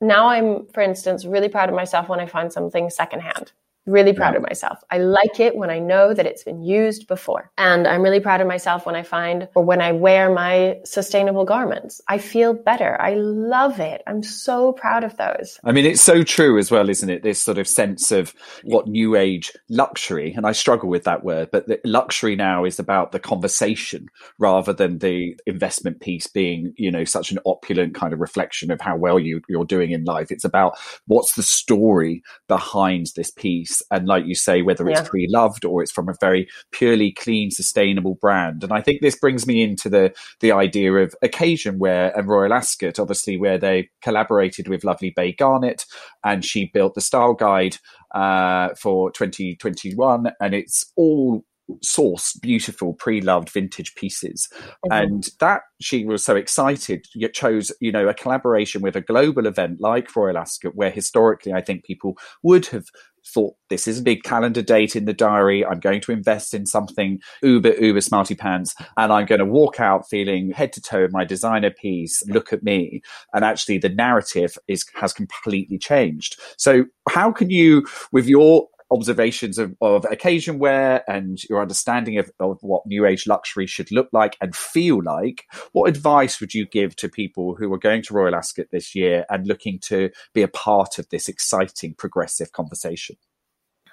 Now 0.00 0.28
i'm 0.28 0.66
for 0.72 0.80
instance 0.80 1.26
really 1.26 1.50
proud 1.50 1.68
of 1.68 1.74
myself 1.74 2.08
when 2.08 2.20
i 2.20 2.26
find 2.26 2.50
something 2.50 2.88
secondhand 2.88 3.52
really 3.90 4.12
proud 4.12 4.36
of 4.36 4.42
myself. 4.42 4.78
I 4.90 4.98
like 4.98 5.40
it 5.40 5.56
when 5.56 5.70
I 5.70 5.78
know 5.78 6.14
that 6.14 6.26
it's 6.26 6.44
been 6.44 6.62
used 6.62 7.06
before. 7.06 7.50
And 7.58 7.86
I'm 7.86 8.02
really 8.02 8.20
proud 8.20 8.40
of 8.40 8.46
myself 8.46 8.86
when 8.86 8.94
I 8.94 9.02
find 9.02 9.48
or 9.54 9.64
when 9.64 9.80
I 9.80 9.92
wear 9.92 10.32
my 10.32 10.78
sustainable 10.84 11.44
garments. 11.44 12.00
I 12.08 12.18
feel 12.18 12.54
better. 12.54 13.00
I 13.00 13.14
love 13.14 13.80
it. 13.80 14.02
I'm 14.06 14.22
so 14.22 14.72
proud 14.72 15.04
of 15.04 15.16
those. 15.16 15.58
I 15.64 15.72
mean, 15.72 15.86
it's 15.86 16.02
so 16.02 16.22
true 16.22 16.58
as 16.58 16.70
well, 16.70 16.88
isn't 16.88 17.10
it? 17.10 17.22
This 17.22 17.40
sort 17.40 17.58
of 17.58 17.66
sense 17.68 18.10
of 18.10 18.34
what 18.64 18.86
new 18.86 19.16
age 19.16 19.52
luxury, 19.68 20.32
and 20.32 20.46
I 20.46 20.52
struggle 20.52 20.88
with 20.88 21.04
that 21.04 21.24
word, 21.24 21.50
but 21.50 21.66
the 21.66 21.80
luxury 21.84 22.36
now 22.36 22.64
is 22.64 22.78
about 22.78 23.12
the 23.12 23.18
conversation 23.20 24.06
rather 24.38 24.72
than 24.72 24.98
the 24.98 25.36
investment 25.46 26.00
piece 26.00 26.26
being, 26.26 26.72
you 26.76 26.90
know, 26.90 27.04
such 27.04 27.30
an 27.30 27.38
opulent 27.46 27.94
kind 27.94 28.12
of 28.12 28.20
reflection 28.20 28.70
of 28.70 28.80
how 28.80 28.96
well 28.96 29.18
you, 29.18 29.40
you're 29.48 29.64
doing 29.64 29.90
in 29.90 30.04
life. 30.04 30.30
It's 30.30 30.44
about 30.44 30.78
what's 31.06 31.34
the 31.34 31.42
story 31.42 32.22
behind 32.48 33.08
this 33.16 33.30
piece 33.30 33.79
and 33.90 34.06
like 34.06 34.26
you 34.26 34.34
say, 34.34 34.62
whether 34.62 34.88
it's 34.88 35.00
yeah. 35.00 35.08
pre-loved 35.08 35.64
or 35.64 35.82
it's 35.82 35.92
from 35.92 36.08
a 36.08 36.14
very 36.20 36.48
purely 36.72 37.12
clean, 37.12 37.50
sustainable 37.50 38.16
brand. 38.20 38.62
And 38.62 38.72
I 38.72 38.80
think 38.80 39.00
this 39.00 39.18
brings 39.18 39.46
me 39.46 39.62
into 39.62 39.88
the 39.88 40.12
the 40.40 40.52
idea 40.52 40.92
of 40.92 41.14
occasion 41.22 41.78
where 41.78 42.16
and 42.16 42.28
Royal 42.28 42.52
Ascot, 42.52 42.98
obviously, 42.98 43.36
where 43.36 43.58
they 43.58 43.90
collaborated 44.02 44.68
with 44.68 44.84
lovely 44.84 45.10
Bay 45.10 45.32
Garnett, 45.32 45.86
and 46.24 46.44
she 46.44 46.70
built 46.72 46.94
the 46.94 47.00
style 47.00 47.34
guide 47.34 47.76
uh, 48.14 48.70
for 48.74 49.10
2021, 49.12 50.32
and 50.40 50.54
it's 50.54 50.92
all 50.96 51.44
sourced 51.84 52.40
beautiful 52.40 52.94
pre-loved 52.94 53.50
vintage 53.50 53.94
pieces 53.94 54.48
mm-hmm. 54.54 54.92
and 54.92 55.28
that 55.40 55.62
she 55.80 56.04
was 56.04 56.24
so 56.24 56.36
excited 56.36 57.06
chose 57.32 57.72
you 57.80 57.92
know 57.92 58.08
a 58.08 58.14
collaboration 58.14 58.82
with 58.82 58.96
a 58.96 59.00
global 59.00 59.46
event 59.46 59.80
like 59.80 60.14
royal 60.16 60.38
ascot 60.38 60.74
where 60.74 60.90
historically 60.90 61.52
i 61.52 61.60
think 61.60 61.84
people 61.84 62.16
would 62.42 62.66
have 62.66 62.86
thought 63.26 63.54
this 63.68 63.86
is 63.86 64.00
a 64.00 64.02
big 64.02 64.22
calendar 64.22 64.62
date 64.62 64.96
in 64.96 65.04
the 65.04 65.12
diary. 65.12 65.64
I'm 65.64 65.80
going 65.80 66.00
to 66.02 66.12
invest 66.12 66.54
in 66.54 66.66
something 66.66 67.20
uber, 67.42 67.74
uber 67.74 68.00
smarty 68.00 68.34
pants. 68.34 68.74
And 68.96 69.12
I'm 69.12 69.26
going 69.26 69.38
to 69.38 69.44
walk 69.44 69.80
out 69.80 70.08
feeling 70.08 70.50
head 70.50 70.72
to 70.74 70.80
toe 70.80 71.04
in 71.04 71.12
my 71.12 71.24
designer 71.24 71.70
piece. 71.70 72.22
Look 72.28 72.52
at 72.52 72.62
me. 72.62 73.02
And 73.32 73.44
actually 73.44 73.78
the 73.78 73.88
narrative 73.88 74.56
is, 74.68 74.84
has 74.94 75.12
completely 75.12 75.78
changed. 75.78 76.40
So 76.56 76.86
how 77.08 77.32
can 77.32 77.50
you, 77.50 77.86
with 78.12 78.26
your 78.26 78.68
observations 78.90 79.58
of, 79.58 79.74
of 79.80 80.04
occasion 80.04 80.58
wear 80.58 81.04
and 81.08 81.42
your 81.44 81.62
understanding 81.62 82.18
of, 82.18 82.30
of 82.40 82.58
what 82.62 82.86
new 82.86 83.06
age 83.06 83.26
luxury 83.26 83.66
should 83.66 83.90
look 83.92 84.08
like 84.12 84.36
and 84.40 84.54
feel 84.54 85.02
like, 85.02 85.44
what 85.72 85.88
advice 85.88 86.40
would 86.40 86.54
you 86.54 86.66
give 86.66 86.96
to 86.96 87.08
people 87.08 87.54
who 87.54 87.72
are 87.72 87.78
going 87.78 88.02
to 88.02 88.14
Royal 88.14 88.34
Ascot 88.34 88.66
this 88.70 88.94
year 88.94 89.24
and 89.30 89.46
looking 89.46 89.78
to 89.80 90.10
be 90.34 90.42
a 90.42 90.48
part 90.48 90.98
of 90.98 91.08
this 91.10 91.28
exciting 91.28 91.94
progressive 91.94 92.52
conversation? 92.52 93.16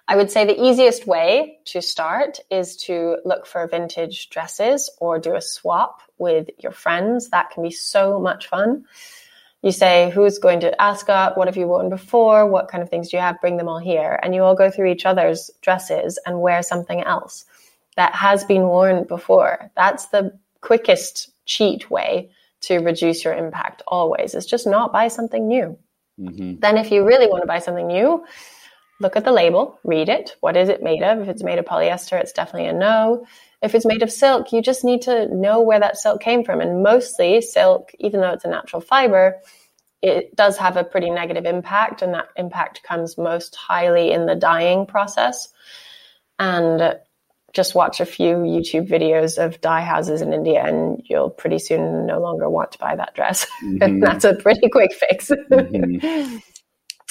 I 0.09 0.15
would 0.15 0.31
say 0.31 0.45
the 0.45 0.61
easiest 0.61 1.05
way 1.05 1.59
to 1.65 1.81
start 1.81 2.39
is 2.49 2.77
to 2.83 3.17
look 3.25 3.45
for 3.45 3.67
vintage 3.67 4.29
dresses 4.29 4.89
or 5.01 5.19
do 5.19 5.35
a 5.35 5.41
swap 5.41 6.01
with 6.17 6.47
your 6.59 6.71
friends. 6.71 7.29
That 7.29 7.49
can 7.49 7.63
be 7.63 7.71
so 7.71 8.17
much 8.19 8.47
fun. 8.47 8.85
You 9.63 9.71
say, 9.71 10.11
who's 10.11 10.37
going 10.37 10.59
to 10.61 10.81
Ascot? 10.81 11.37
What 11.37 11.47
have 11.47 11.57
you 11.57 11.67
worn 11.67 11.89
before? 11.89 12.47
What 12.47 12.67
kind 12.67 12.83
of 12.83 12.89
things 12.89 13.09
do 13.09 13.17
you 13.17 13.21
have? 13.21 13.41
Bring 13.41 13.57
them 13.57 13.67
all 13.67 13.79
here. 13.79 14.19
And 14.21 14.35
you 14.35 14.43
all 14.43 14.55
go 14.55 14.69
through 14.69 14.91
each 14.91 15.05
other's 15.05 15.49
dresses 15.61 16.19
and 16.25 16.41
wear 16.41 16.61
something 16.61 17.01
else 17.01 17.45
that 17.95 18.13
has 18.13 18.43
been 18.43 18.63
worn 18.63 19.03
before. 19.05 19.71
That's 19.75 20.07
the 20.07 20.37
quickest 20.61 21.31
cheat 21.45 21.89
way 21.89 22.29
to 22.61 22.77
reduce 22.77 23.23
your 23.23 23.33
impact 23.33 23.81
always 23.87 24.33
is 24.33 24.45
just 24.45 24.67
not 24.67 24.93
buy 24.93 25.07
something 25.07 25.47
new. 25.47 25.77
Mm-hmm. 26.19 26.59
Then 26.59 26.77
if 26.77 26.91
you 26.91 27.05
really 27.05 27.27
want 27.27 27.43
to 27.43 27.47
buy 27.47 27.59
something 27.59 27.87
new, 27.87 28.25
look 28.99 29.15
at 29.15 29.25
the 29.25 29.31
label, 29.31 29.79
read 29.83 30.09
it. 30.09 30.35
What 30.39 30.57
is 30.57 30.69
it 30.69 30.83
made 30.83 31.03
of? 31.03 31.19
If 31.21 31.27
it's 31.27 31.43
made 31.43 31.59
of 31.59 31.65
polyester, 31.65 32.19
it's 32.19 32.31
definitely 32.31 32.69
a 32.69 32.73
no. 32.73 33.25
If 33.61 33.75
it's 33.75 33.85
made 33.85 34.03
of 34.03 34.11
silk, 34.11 34.51
you 34.51 34.61
just 34.61 34.83
need 34.83 35.01
to 35.03 35.33
know 35.33 35.61
where 35.61 35.79
that 35.79 35.97
silk 35.97 36.21
came 36.21 36.43
from. 36.43 36.61
And 36.61 36.83
mostly 36.83 37.41
silk, 37.41 37.91
even 37.99 38.21
though 38.21 38.31
it's 38.31 38.45
a 38.45 38.49
natural 38.49 38.81
fiber, 38.81 39.37
it 40.01 40.35
does 40.35 40.57
have 40.57 40.77
a 40.77 40.83
pretty 40.83 41.09
negative 41.09 41.45
impact, 41.45 42.01
and 42.01 42.13
that 42.13 42.29
impact 42.35 42.83
comes 42.83 43.17
most 43.17 43.55
highly 43.55 44.11
in 44.11 44.25
the 44.25 44.35
dyeing 44.35 44.85
process. 44.85 45.49
And 46.39 46.99
just 47.53 47.73
watch 47.73 47.99
a 47.99 48.05
few 48.05 48.35
YouTube 48.35 48.87
videos 48.87 49.43
of 49.43 49.59
dye 49.61 49.81
houses 49.81 50.21
in 50.21 50.33
India, 50.33 50.63
and 50.63 51.01
you'll 51.05 51.31
pretty 51.31 51.57
soon 51.57 52.05
no 52.05 52.21
longer 52.21 52.47
want 52.49 52.71
to 52.73 52.77
buy 52.77 52.95
that 52.95 53.15
dress. 53.15 53.47
Mm-hmm. 53.63 53.99
that's 53.99 54.23
a 54.23 54.35
pretty 54.35 54.69
quick 54.69 54.93
fix. 54.93 55.31
Mm-hmm. 55.51 56.37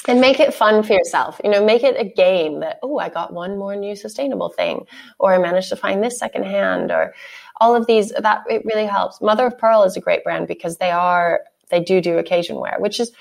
and 0.07 0.21
make 0.21 0.39
it 0.39 0.53
fun 0.53 0.83
for 0.83 0.93
yourself. 0.93 1.39
You 1.43 1.49
know, 1.49 1.65
make 1.65 1.83
it 1.83 1.99
a 1.99 2.03
game 2.03 2.61
that, 2.61 2.79
oh, 2.81 2.97
I 2.97 3.09
got 3.09 3.33
one 3.33 3.57
more 3.57 3.75
new 3.75 3.95
sustainable 3.95 4.49
thing, 4.49 4.85
or 5.19 5.33
I 5.33 5.37
managed 5.37 5.69
to 5.69 5.75
find 5.75 6.03
this 6.03 6.17
secondhand, 6.19 6.91
or 6.91 7.13
all 7.59 7.75
of 7.75 7.87
these. 7.87 8.11
That 8.11 8.43
it 8.49 8.63
really 8.65 8.85
helps. 8.85 9.21
Mother 9.21 9.47
of 9.47 9.57
Pearl 9.57 9.83
is 9.83 9.97
a 9.97 10.01
great 10.01 10.23
brand 10.23 10.47
because 10.47 10.77
they 10.77 10.91
are 10.91 11.41
they 11.69 11.81
do 11.81 12.01
do 12.01 12.17
occasion 12.17 12.59
wear, 12.59 12.77
which 12.79 12.99
is 12.99 13.11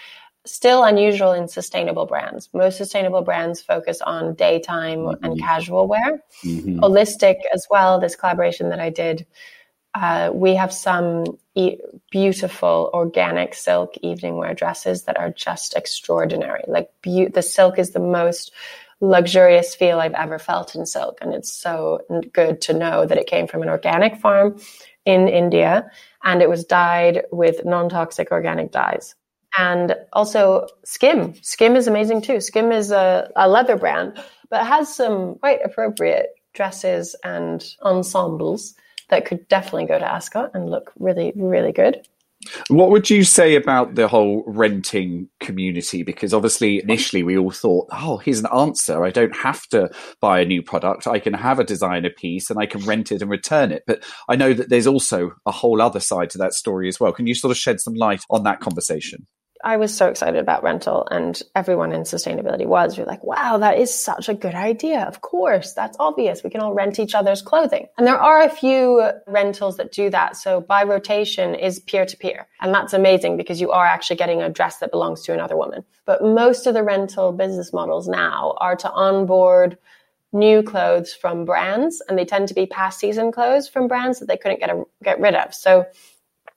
still 0.47 0.85
unusual 0.85 1.33
in 1.33 1.49
sustainable 1.49 2.07
brands. 2.07 2.49
Most 2.55 2.77
sustainable 2.77 3.23
brands 3.23 3.61
focus 3.61 4.01
on 4.01 4.35
daytime 4.35 5.01
mm-hmm. 5.01 5.25
and 5.25 5.41
casual 5.41 5.89
wear. 5.89 6.23
Mm-hmm. 6.45 6.81
Holistic 6.81 7.37
as 7.53 7.67
well, 7.69 8.01
this 8.01 8.17
collaboration 8.17 8.71
that 8.71 8.81
I 8.81 8.91
did, 8.91 9.27
uh, 9.97 10.31
we 10.31 10.55
have 10.55 10.75
some 10.75 11.25
e- 11.55 11.79
beautiful 12.11 12.91
organic 12.93 13.55
silk 13.55 13.97
evening 14.03 14.37
wear 14.37 14.53
dresses 14.53 15.05
that 15.05 15.19
are 15.19 15.31
just 15.31 15.75
extraordinary. 15.75 16.63
Like 16.69 16.91
be- 17.01 17.29
the 17.29 17.41
silk 17.41 17.79
is 17.79 17.93
the 17.93 18.01
most 18.01 18.53
luxurious 19.01 19.75
feel 19.75 19.99
I've 19.99 20.13
ever 20.13 20.39
felt 20.39 20.75
in 20.75 20.85
silk. 20.85 21.19
And 21.23 21.33
it's 21.33 21.51
so 21.51 22.03
good 22.35 22.61
to 22.63 22.75
know 22.75 23.07
that 23.07 23.17
it 23.17 23.27
came 23.27 23.47
from 23.47 23.63
an 23.63 23.71
organic 23.71 24.17
farm 24.17 24.61
in 25.07 25.29
India 25.29 25.91
and 26.23 26.43
it 26.43 26.51
was 26.51 26.65
dyed 26.65 27.23
with 27.33 27.65
non-toxic 27.65 28.31
organic 28.33 28.73
dyes 28.73 29.15
and 29.57 29.97
also 30.13 30.67
Skim. 30.85 31.35
Skim 31.43 31.75
is 31.75 31.87
amazing 31.87 32.21
too. 32.21 32.41
Skim 32.43 32.71
is 32.71 32.91
a, 32.91 33.31
a 33.35 33.49
leather 33.49 33.77
brand, 33.77 34.19
but 34.51 34.67
has 34.67 34.95
some 34.95 35.37
quite 35.37 35.61
appropriate 35.65 36.35
dresses 36.53 37.17
and 37.25 37.65
ensembles 37.83 38.75
that 39.09 39.27
could 39.27 39.47
definitely 39.49 39.87
go 39.87 39.99
to 39.99 40.11
Ascot 40.11 40.51
and 40.55 40.71
look 40.71 40.93
really, 40.99 41.33
really 41.37 41.73
good. 41.73 42.07
What 42.69 42.91
would 42.91 43.09
you 43.09 43.25
say 43.25 43.57
about 43.57 43.95
the 43.95 44.09
whole 44.09 44.45
renting 44.47 45.29
community? 45.41 46.03
Because 46.03 46.35
obviously, 46.35 46.83
initially, 46.83 47.23
we 47.23 47.37
all 47.37 47.51
thought, 47.51 47.89
oh, 47.93 48.19
here's 48.19 48.41
an 48.41 48.49
answer. 48.55 49.05
I 49.05 49.11
don't 49.11 49.35
have 49.35 49.67
to 49.69 49.91
buy 50.21 50.41
a 50.41 50.45
new 50.45 50.63
product. 50.63 51.07
I 51.07 51.19
can 51.19 51.33
have 51.33 51.59
a 51.59 51.65
designer 51.65 52.11
piece 52.11 52.51
and 52.51 52.61
I 52.61 52.67
can 52.67 52.85
rent 52.85 53.11
it 53.11 53.23
and 53.23 53.31
return 53.31 53.73
it. 53.73 53.85
But 53.87 54.05
I 54.29 54.37
know 54.37 54.53
that 54.53 54.69
there's 54.69 54.87
also 54.87 55.33
a 55.47 55.51
whole 55.51 55.81
other 55.81 56.01
side 56.01 56.31
to 56.31 56.39
that 56.39 56.53
story 56.53 56.89
as 56.89 57.01
well. 57.01 57.13
Can 57.13 57.27
you 57.27 57.35
sort 57.35 57.51
of 57.51 57.57
shed 57.57 57.81
some 57.81 57.95
light 57.95 58.23
on 58.31 58.45
that 58.45 58.61
conversation? 58.61 59.27
I 59.67 59.79
was 59.79 59.93
so 59.93 60.07
excited 60.07 60.39
about 60.39 60.63
rental, 60.63 61.09
and 61.11 61.43
everyone 61.57 61.91
in 61.91 62.03
sustainability 62.03 62.65
was. 62.65 62.97
We're 62.97 63.05
like, 63.05 63.25
wow, 63.25 63.59
that 63.59 63.79
is 63.79 63.93
such 63.93 64.29
a 64.29 64.35
good 64.35 64.55
idea. 64.55 65.01
Of 65.01 65.23
course, 65.23 65.73
that's 65.73 65.97
obvious. 65.99 66.45
We 66.45 66.51
can 66.51 66.61
all 66.61 66.73
rent 66.73 67.01
each 67.01 67.17
other's 67.17 67.43
clothing. 67.43 67.89
And 67.99 68.07
there 68.07 68.17
are 68.17 68.43
a 68.43 68.49
few 68.49 69.11
rentals 69.27 69.77
that 69.79 69.91
do 69.91 70.09
that. 70.11 70.37
So 70.37 70.61
by 70.61 70.85
rotation 70.85 71.57
is 71.57 71.81
peer 71.81 72.07
to 72.07 72.17
peer. 72.17 72.47
And 72.61 72.73
that's 72.73 72.93
amazing 72.93 73.37
because 73.37 73.61
you 73.61 73.73
are 73.73 73.85
actually 73.85 74.19
getting 74.19 74.41
a 74.41 74.49
dress 74.49 74.79
that 74.79 74.93
belongs 74.93 75.23
to 75.23 75.33
another 75.33 75.57
woman. 75.57 75.85
But 76.05 76.23
most 76.23 76.69
of 76.69 76.75
the 76.75 76.85
rental 76.85 77.33
business 77.33 77.73
models 77.73 78.07
now 78.07 78.55
are 78.59 78.77
to 78.77 78.91
onboard 78.93 79.79
new 80.33 80.63
clothes 80.63 81.13
from 81.13 81.45
brands, 81.45 82.01
and 82.09 82.17
they 82.17 82.25
tend 82.25 82.47
to 82.47 82.55
be 82.55 82.67
past 82.67 83.01
season 83.01 83.33
clothes 83.33 83.67
from 83.69 83.89
brands 83.89 84.21
that 84.21 84.27
they 84.27 84.37
couldn't 84.37 84.61
get, 84.61 84.71
a, 84.71 84.85
get 85.03 85.19
rid 85.19 85.35
of. 85.35 85.53
So 85.53 85.87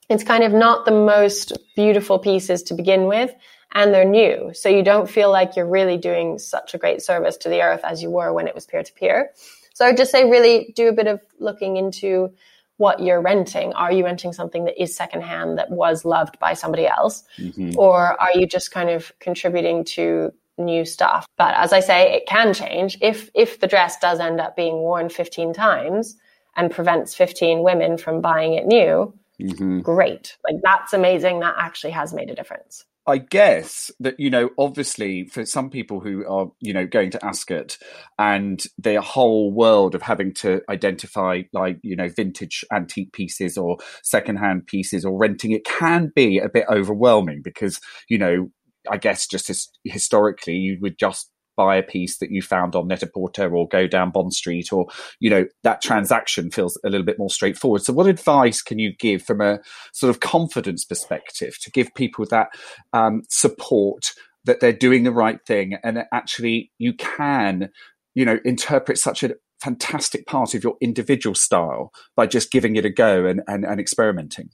it's 0.10 0.24
kind 0.24 0.44
of 0.44 0.52
not 0.52 0.86
the 0.86 0.92
most 0.92 1.54
beautiful 1.76 2.20
pieces 2.20 2.64
to 2.64 2.74
begin 2.74 3.06
with 3.06 3.32
and 3.74 3.94
they're 3.94 4.06
new. 4.06 4.52
So 4.54 4.68
you 4.68 4.84
don't 4.84 5.10
feel 5.10 5.32
like 5.32 5.56
you're 5.56 5.70
really 5.70 5.98
doing 5.98 6.40
such 6.40 6.74
a 6.74 6.78
great 6.78 7.02
service 7.02 7.38
to 7.38 7.50
the 7.50 7.62
earth 7.62 7.82
as 7.84 8.02
you 8.02 8.10
were 8.10 8.34
when 8.34 8.48
it 8.48 8.56
was 8.56 8.66
peer 8.66 8.84
to 8.84 8.94
peer. 8.94 9.32
So 9.74 9.86
I 9.86 9.90
would 9.90 9.98
just 9.98 10.12
say 10.12 10.30
really 10.30 10.74
do 10.76 10.90
a 10.90 10.94
bit 10.94 11.08
of 11.08 11.22
looking 11.40 11.78
into 11.78 12.34
what 12.78 13.02
you're 13.02 13.22
renting. 13.22 13.74
Are 13.74 13.92
you 13.92 14.06
renting 14.06 14.34
something 14.34 14.66
that 14.66 14.82
is 14.82 14.96
secondhand 14.96 15.58
that 15.58 15.70
was 15.70 16.06
loved 16.06 16.40
by 16.40 16.54
somebody 16.54 16.88
else? 16.88 17.24
Mm-hmm. 17.38 17.78
Or 17.78 18.20
are 18.20 18.32
you 18.34 18.48
just 18.48 18.72
kind 18.72 18.90
of 18.90 19.12
contributing 19.20 19.84
to 19.86 20.34
new 20.58 20.86
stuff? 20.86 21.28
But 21.38 21.56
as 21.56 21.74
I 21.74 21.82
say, 21.82 22.14
it 22.14 22.26
can 22.26 22.54
change. 22.54 22.98
If 23.02 23.30
if 23.36 23.60
the 23.60 23.68
dress 23.68 24.00
does 24.00 24.20
end 24.20 24.40
up 24.40 24.56
being 24.56 24.76
worn 24.76 25.10
15 25.10 25.54
times 25.54 26.16
and 26.56 26.72
prevents 26.72 27.14
15 27.14 27.64
women 27.64 27.98
from 27.98 28.22
buying 28.22 28.54
it 28.54 28.66
new, 28.66 29.14
mm-hmm. 29.42 29.80
great. 29.80 30.38
Like 30.44 30.62
that's 30.64 30.94
amazing. 30.94 31.40
That 31.40 31.56
actually 31.58 31.92
has 31.92 32.14
made 32.14 32.30
a 32.30 32.36
difference. 32.36 32.86
I 33.08 33.18
guess 33.18 33.90
that, 34.02 34.20
you 34.20 34.30
know, 34.30 34.52
obviously 34.60 35.26
for 35.26 35.44
some 35.44 35.72
people 35.72 36.00
who 36.00 36.28
are, 36.28 36.52
you 36.60 36.74
know, 36.74 36.86
going 36.86 37.10
to 37.12 37.26
Ascot 37.26 37.78
and 38.20 38.64
their 38.78 39.02
whole 39.02 39.52
world 39.52 39.96
of 39.96 40.04
having 40.04 40.32
to 40.36 40.62
identify 40.70 41.42
like, 41.52 41.80
you 41.82 41.96
know, 41.96 42.08
vintage 42.08 42.64
antique 42.72 43.12
pieces 43.12 43.58
or 43.58 43.78
secondhand 44.04 44.68
pieces 44.68 45.06
or 45.06 45.18
renting, 45.18 45.52
it 45.52 45.66
can 45.66 46.12
be 46.16 46.38
a 46.38 46.50
bit 46.50 46.66
overwhelming 46.70 47.42
because, 47.44 47.82
you 48.10 48.20
know, 48.20 48.52
I 48.88 48.98
guess 48.98 49.28
just 49.28 49.48
his, 49.48 49.70
historically 49.84 50.56
you 50.56 50.78
would 50.80 51.00
just 51.00 51.32
buy 51.60 51.76
a 51.76 51.84
piece 51.84 52.20
that 52.20 52.32
you 52.32 52.42
found 52.42 52.74
on 52.74 52.88
Net-a-Porter 52.88 53.54
or 53.54 53.68
go 53.68 53.86
down 53.86 54.12
Bond 54.12 54.34
Street 54.34 54.72
or, 54.72 54.88
you 55.20 55.30
know, 55.30 55.46
that 55.64 55.82
transaction 55.82 56.52
feels 56.52 56.80
a 56.86 56.90
little 56.90 57.06
bit 57.06 57.20
more 57.20 57.30
straightforward. 57.30 57.82
So 57.82 57.92
what 57.92 58.08
advice 58.08 58.62
can 58.62 58.80
you 58.80 58.94
give 58.98 59.22
from 59.22 59.42
a 59.42 59.60
sort 59.92 60.10
of 60.10 60.22
confidence 60.22 60.86
perspective 60.86 61.60
to 61.60 61.70
give 61.70 61.94
people 61.96 62.26
that 62.30 62.48
um, 62.94 63.24
support 63.28 64.14
that 64.46 64.62
they're 64.62 64.72
doing 64.72 65.04
the 65.04 65.12
right 65.12 65.46
thing 65.46 65.76
and 65.84 66.06
actually 66.14 66.72
you 66.78 66.94
can, 66.94 67.70
you 68.16 68.24
know, 68.24 68.40
interpret 68.46 68.98
such 68.98 69.22
a 69.22 69.36
fantastic 69.62 70.26
part 70.28 70.54
of 70.54 70.64
your 70.64 70.78
individual 70.80 71.36
style 71.36 71.92
by 72.16 72.26
just 72.26 72.54
giving 72.54 72.78
it 72.78 72.86
a 72.86 72.90
go 72.90 73.26
and, 73.26 73.42
and, 73.48 73.66
and 73.66 73.82
experimenting? 73.82 74.48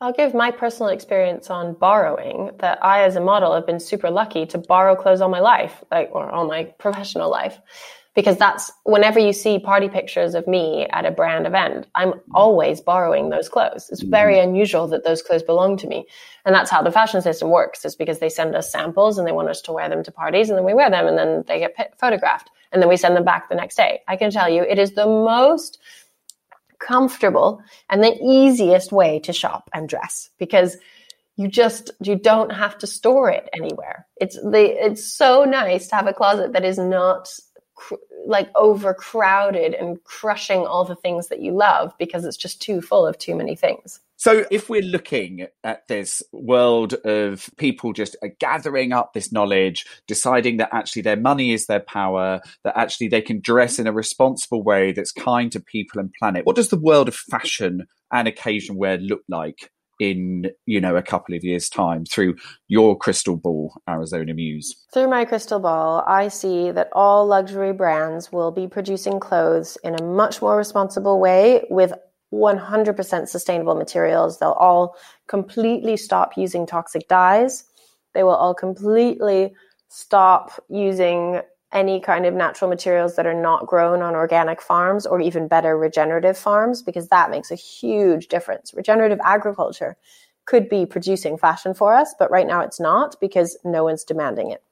I'll 0.00 0.12
give 0.12 0.32
my 0.32 0.52
personal 0.52 0.90
experience 0.90 1.50
on 1.50 1.74
borrowing 1.74 2.52
that 2.60 2.84
I, 2.84 3.02
as 3.02 3.16
a 3.16 3.20
model, 3.20 3.52
have 3.54 3.66
been 3.66 3.80
super 3.80 4.10
lucky 4.10 4.46
to 4.46 4.58
borrow 4.58 4.94
clothes 4.94 5.20
all 5.20 5.28
my 5.28 5.40
life, 5.40 5.82
like, 5.90 6.10
or 6.12 6.30
all 6.30 6.46
my 6.46 6.64
professional 6.78 7.28
life. 7.28 7.58
Because 8.14 8.36
that's 8.36 8.70
whenever 8.84 9.18
you 9.18 9.32
see 9.32 9.58
party 9.58 9.88
pictures 9.88 10.34
of 10.34 10.46
me 10.46 10.86
at 10.90 11.04
a 11.04 11.10
brand 11.10 11.46
event, 11.46 11.86
I'm 11.96 12.14
always 12.32 12.80
borrowing 12.80 13.30
those 13.30 13.48
clothes. 13.48 13.88
It's 13.90 14.02
very 14.02 14.36
mm-hmm. 14.36 14.50
unusual 14.50 14.86
that 14.88 15.04
those 15.04 15.22
clothes 15.22 15.42
belong 15.42 15.76
to 15.78 15.88
me. 15.88 16.06
And 16.44 16.54
that's 16.54 16.70
how 16.70 16.82
the 16.82 16.92
fashion 16.92 17.20
system 17.20 17.50
works, 17.50 17.84
is 17.84 17.96
because 17.96 18.20
they 18.20 18.28
send 18.28 18.54
us 18.54 18.70
samples 18.70 19.18
and 19.18 19.26
they 19.26 19.32
want 19.32 19.48
us 19.48 19.60
to 19.62 19.72
wear 19.72 19.88
them 19.88 20.04
to 20.04 20.12
parties 20.12 20.48
and 20.48 20.56
then 20.56 20.64
we 20.64 20.74
wear 20.74 20.90
them 20.90 21.06
and 21.06 21.18
then 21.18 21.44
they 21.48 21.58
get 21.58 21.98
photographed 21.98 22.50
and 22.72 22.80
then 22.80 22.88
we 22.88 22.96
send 22.96 23.16
them 23.16 23.24
back 23.24 23.48
the 23.48 23.54
next 23.54 23.76
day. 23.76 24.00
I 24.06 24.16
can 24.16 24.30
tell 24.30 24.48
you 24.48 24.62
it 24.62 24.78
is 24.78 24.92
the 24.92 25.06
most 25.06 25.78
comfortable 26.78 27.62
and 27.90 28.02
the 28.02 28.16
easiest 28.22 28.92
way 28.92 29.18
to 29.20 29.32
shop 29.32 29.68
and 29.74 29.88
dress 29.88 30.30
because 30.38 30.76
you 31.36 31.48
just 31.48 31.90
you 32.02 32.16
don't 32.16 32.50
have 32.50 32.76
to 32.78 32.86
store 32.86 33.30
it 33.30 33.48
anywhere. 33.52 34.06
It's 34.20 34.34
the 34.34 34.84
it's 34.84 35.04
so 35.04 35.44
nice 35.44 35.88
to 35.88 35.96
have 35.96 36.08
a 36.08 36.12
closet 36.12 36.52
that 36.52 36.64
is 36.64 36.78
not 36.78 37.28
cr- 37.76 37.94
like 38.26 38.50
overcrowded 38.56 39.74
and 39.74 40.02
crushing 40.04 40.66
all 40.66 40.84
the 40.84 40.96
things 40.96 41.28
that 41.28 41.40
you 41.40 41.52
love 41.52 41.92
because 41.98 42.24
it's 42.24 42.36
just 42.36 42.60
too 42.60 42.80
full 42.80 43.06
of 43.06 43.16
too 43.18 43.36
many 43.36 43.54
things 43.54 44.00
so, 44.18 44.44
if 44.50 44.68
we're 44.68 44.82
looking 44.82 45.46
at 45.62 45.86
this 45.86 46.24
world 46.32 46.94
of 47.04 47.48
people 47.56 47.92
just 47.92 48.16
uh, 48.20 48.26
gathering 48.40 48.92
up 48.92 49.12
this 49.14 49.30
knowledge, 49.30 49.86
deciding 50.08 50.56
that 50.56 50.70
actually 50.72 51.02
their 51.02 51.16
money 51.16 51.52
is 51.52 51.66
their 51.66 51.78
power, 51.78 52.40
that 52.64 52.76
actually 52.76 53.06
they 53.06 53.22
can 53.22 53.40
dress 53.40 53.78
in 53.78 53.86
a 53.86 53.92
responsible 53.92 54.64
way 54.64 54.90
that's 54.90 55.12
kind 55.12 55.52
to 55.52 55.60
people 55.60 56.00
and 56.00 56.12
planet, 56.18 56.44
what 56.44 56.56
does 56.56 56.68
the 56.68 56.76
world 56.76 57.06
of 57.06 57.14
fashion 57.14 57.86
and 58.12 58.26
occasion 58.26 58.74
wear 58.74 58.98
look 58.98 59.22
like 59.28 59.70
in 60.00 60.46
you 60.66 60.80
know 60.80 60.96
a 60.96 61.02
couple 61.02 61.34
of 61.34 61.44
years 61.44 61.68
time 61.68 62.04
through 62.04 62.34
your 62.66 62.96
crystal 62.98 63.36
ball 63.36 63.80
arizona 63.88 64.34
muse? 64.34 64.74
Through 64.92 65.10
my 65.10 65.24
crystal 65.24 65.58
ball 65.58 66.04
i 66.06 66.28
see 66.28 66.70
that 66.70 66.88
all 66.92 67.26
luxury 67.26 67.72
brands 67.72 68.30
will 68.30 68.52
be 68.52 68.68
producing 68.68 69.18
clothes 69.18 69.76
in 69.82 69.96
a 69.96 70.04
much 70.04 70.40
more 70.40 70.56
responsible 70.56 71.18
way 71.18 71.64
with 71.68 71.92
100% 72.32 73.28
sustainable 73.28 73.74
materials 73.74 74.38
they'll 74.38 74.50
all 74.52 74.96
completely 75.28 75.96
stop 75.96 76.36
using 76.36 76.66
toxic 76.66 77.08
dyes 77.08 77.64
they 78.14 78.22
will 78.22 78.34
all 78.34 78.54
completely 78.54 79.54
stop 79.88 80.62
using 80.68 81.40
any 81.72 82.00
kind 82.00 82.24
of 82.24 82.34
natural 82.34 82.70
materials 82.70 83.16
that 83.16 83.26
are 83.26 83.40
not 83.40 83.66
grown 83.66 84.00
on 84.00 84.14
organic 84.14 84.62
farms 84.62 85.06
or 85.06 85.20
even 85.20 85.48
better 85.48 85.76
regenerative 85.76 86.36
farms 86.36 86.82
because 86.82 87.08
that 87.08 87.30
makes 87.30 87.50
a 87.50 87.54
huge 87.54 88.28
difference. 88.28 88.72
Regenerative 88.74 89.20
agriculture 89.22 89.96
could 90.46 90.68
be 90.68 90.86
producing 90.86 91.36
fashion 91.36 91.74
for 91.74 91.94
us, 91.94 92.14
but 92.18 92.30
right 92.30 92.46
now 92.46 92.60
it's 92.60 92.80
not 92.80 93.16
because 93.20 93.58
no 93.64 93.84
one's 93.84 94.04
demanding 94.04 94.50
it. 94.50 94.62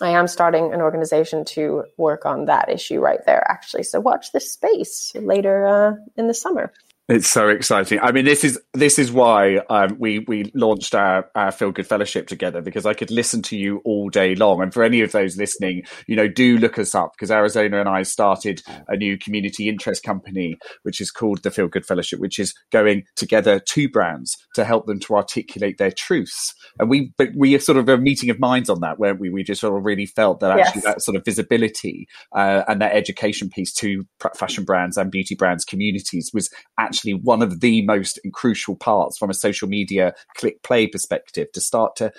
I 0.00 0.10
am 0.10 0.28
starting 0.28 0.72
an 0.72 0.80
organization 0.80 1.44
to 1.46 1.84
work 1.96 2.24
on 2.24 2.44
that 2.44 2.68
issue 2.68 3.00
right 3.00 3.24
there, 3.26 3.44
actually. 3.50 3.82
So 3.82 4.00
watch 4.00 4.32
this 4.32 4.52
space 4.52 5.12
later 5.14 5.66
uh, 5.66 5.94
in 6.16 6.28
the 6.28 6.34
summer. 6.34 6.72
It's 7.10 7.30
so 7.30 7.48
exciting. 7.48 8.00
I 8.00 8.12
mean, 8.12 8.26
this 8.26 8.44
is 8.44 8.60
this 8.74 8.98
is 8.98 9.10
why 9.10 9.60
um, 9.70 9.96
we 9.98 10.18
we 10.28 10.52
launched 10.54 10.94
our, 10.94 11.30
our 11.34 11.50
Feel 11.50 11.72
Good 11.72 11.86
Fellowship 11.86 12.26
together 12.26 12.60
because 12.60 12.84
I 12.84 12.92
could 12.92 13.10
listen 13.10 13.40
to 13.44 13.56
you 13.56 13.80
all 13.86 14.10
day 14.10 14.34
long. 14.34 14.60
And 14.60 14.74
for 14.74 14.82
any 14.82 15.00
of 15.00 15.12
those 15.12 15.38
listening, 15.38 15.84
you 16.06 16.16
know, 16.16 16.28
do 16.28 16.58
look 16.58 16.78
us 16.78 16.94
up 16.94 17.12
because 17.16 17.30
Arizona 17.30 17.80
and 17.80 17.88
I 17.88 18.02
started 18.02 18.60
a 18.88 18.96
new 18.96 19.16
community 19.16 19.70
interest 19.70 20.02
company 20.02 20.58
which 20.82 21.00
is 21.00 21.10
called 21.10 21.42
the 21.42 21.50
Feel 21.50 21.68
Good 21.68 21.86
Fellowship, 21.86 22.20
which 22.20 22.38
is 22.38 22.52
going 22.70 23.04
together 23.16 23.58
two 23.58 23.88
brands 23.88 24.36
to 24.54 24.66
help 24.66 24.84
them 24.84 25.00
to 25.00 25.16
articulate 25.16 25.78
their 25.78 25.90
truths. 25.90 26.52
And 26.78 26.90
we 26.90 27.14
but 27.16 27.30
we 27.34 27.54
are 27.54 27.60
sort 27.60 27.78
of 27.78 27.88
a 27.88 27.96
meeting 27.96 28.28
of 28.28 28.38
minds 28.38 28.68
on 28.68 28.80
that, 28.80 28.98
weren't 28.98 29.18
we? 29.18 29.30
We 29.30 29.44
just 29.44 29.62
sort 29.62 29.78
of 29.78 29.86
really 29.86 30.04
felt 30.04 30.40
that 30.40 30.50
actually 30.58 30.82
yes. 30.84 30.94
that 30.94 31.00
sort 31.00 31.16
of 31.16 31.24
visibility 31.24 32.06
uh, 32.36 32.64
and 32.68 32.82
that 32.82 32.94
education 32.94 33.48
piece 33.48 33.72
to 33.76 34.04
fashion 34.36 34.64
brands 34.64 34.98
and 34.98 35.10
beauty 35.10 35.34
brands 35.34 35.64
communities 35.64 36.32
was 36.34 36.50
actually 36.78 36.97
actually 36.98 37.14
one 37.14 37.42
of 37.42 37.60
the 37.60 37.82
most 37.82 38.18
crucial 38.32 38.74
parts 38.74 39.16
from 39.16 39.30
a 39.30 39.34
social 39.34 39.68
media 39.68 40.12
click 40.36 40.62
play 40.62 40.86
perspective 40.86 41.46
to 41.52 41.60
start 41.60 41.94
to 41.96 42.12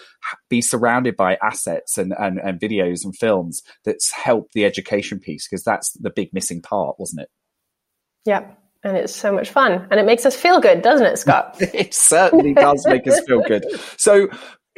be 0.49 0.61
surrounded 0.61 1.17
by 1.17 1.37
assets 1.43 1.97
and, 1.97 2.13
and, 2.17 2.39
and 2.39 2.59
videos 2.59 3.03
and 3.03 3.15
films 3.15 3.61
that's 3.83 4.11
helped 4.11 4.53
the 4.53 4.63
education 4.63 5.19
piece 5.19 5.47
because 5.47 5.63
that's 5.63 5.91
the 5.93 6.09
big 6.09 6.33
missing 6.33 6.61
part, 6.61 6.97
wasn't 6.97 7.21
it? 7.21 7.29
Yep. 8.25 8.57
And 8.83 8.95
it's 8.95 9.13
so 9.13 9.33
much 9.33 9.49
fun. 9.49 9.85
And 9.91 9.99
it 9.99 10.05
makes 10.05 10.25
us 10.25 10.37
feel 10.37 10.61
good, 10.61 10.81
doesn't 10.81 11.05
it, 11.05 11.19
Scott? 11.19 11.57
it 11.59 11.93
certainly 11.93 12.53
does 12.53 12.85
make 12.87 13.05
us 13.07 13.19
feel 13.27 13.41
good. 13.41 13.65
So 13.97 14.29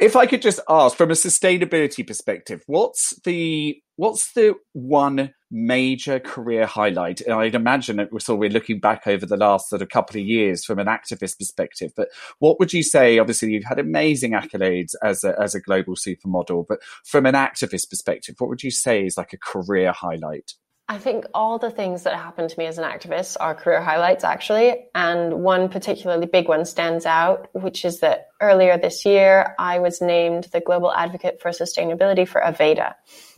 if 0.02 0.16
I 0.16 0.26
could 0.26 0.42
just 0.42 0.58
ask 0.68 0.96
from 0.96 1.12
a 1.12 1.14
sustainability 1.14 2.04
perspective, 2.04 2.64
what's 2.66 3.14
the 3.20 3.80
what's 3.94 4.32
the 4.32 4.54
one 4.72 5.32
major 5.48 6.18
career 6.18 6.66
highlight? 6.66 7.20
And 7.20 7.34
I'd 7.34 7.54
imagine 7.54 7.98
that 7.98 8.12
we're 8.12 8.18
sort 8.18 8.34
of 8.34 8.40
we're 8.40 8.50
looking 8.50 8.80
back 8.80 9.06
over 9.06 9.24
the 9.24 9.36
last 9.36 9.68
sort 9.68 9.80
of 9.80 9.90
couple 9.90 10.20
of 10.20 10.26
years 10.26 10.64
from 10.64 10.80
an 10.80 10.88
activist 10.88 11.38
perspective. 11.38 11.92
But 11.94 12.08
what 12.40 12.58
would 12.58 12.72
you 12.72 12.82
say? 12.82 13.20
Obviously, 13.20 13.52
you've 13.52 13.62
had 13.62 13.78
amazing 13.78 14.32
accolades 14.32 14.96
as 15.04 15.22
a, 15.22 15.40
as 15.40 15.54
a 15.54 15.60
global 15.60 15.94
supermodel, 15.94 16.66
but 16.68 16.80
from 17.04 17.24
an 17.24 17.36
activist 17.36 17.88
perspective, 17.88 18.34
what 18.38 18.50
would 18.50 18.64
you 18.64 18.72
say 18.72 19.06
is 19.06 19.16
like 19.16 19.32
a 19.32 19.38
career 19.38 19.92
highlight? 19.92 20.54
I 20.92 20.98
think 20.98 21.24
all 21.32 21.58
the 21.58 21.70
things 21.70 22.02
that 22.02 22.14
happened 22.14 22.50
to 22.50 22.58
me 22.58 22.66
as 22.66 22.76
an 22.76 22.84
activist 22.84 23.38
are 23.40 23.54
career 23.54 23.80
highlights, 23.80 24.24
actually. 24.24 24.84
And 24.94 25.42
one 25.42 25.70
particularly 25.70 26.26
big 26.26 26.48
one 26.48 26.66
stands 26.66 27.06
out, 27.06 27.48
which 27.54 27.86
is 27.86 28.00
that 28.00 28.28
earlier 28.42 28.76
this 28.76 29.06
year, 29.06 29.54
I 29.58 29.78
was 29.78 30.02
named 30.02 30.48
the 30.52 30.60
Global 30.60 30.92
Advocate 30.92 31.40
for 31.40 31.48
Sustainability 31.48 32.28
for 32.28 32.42
Aveda. 32.42 32.92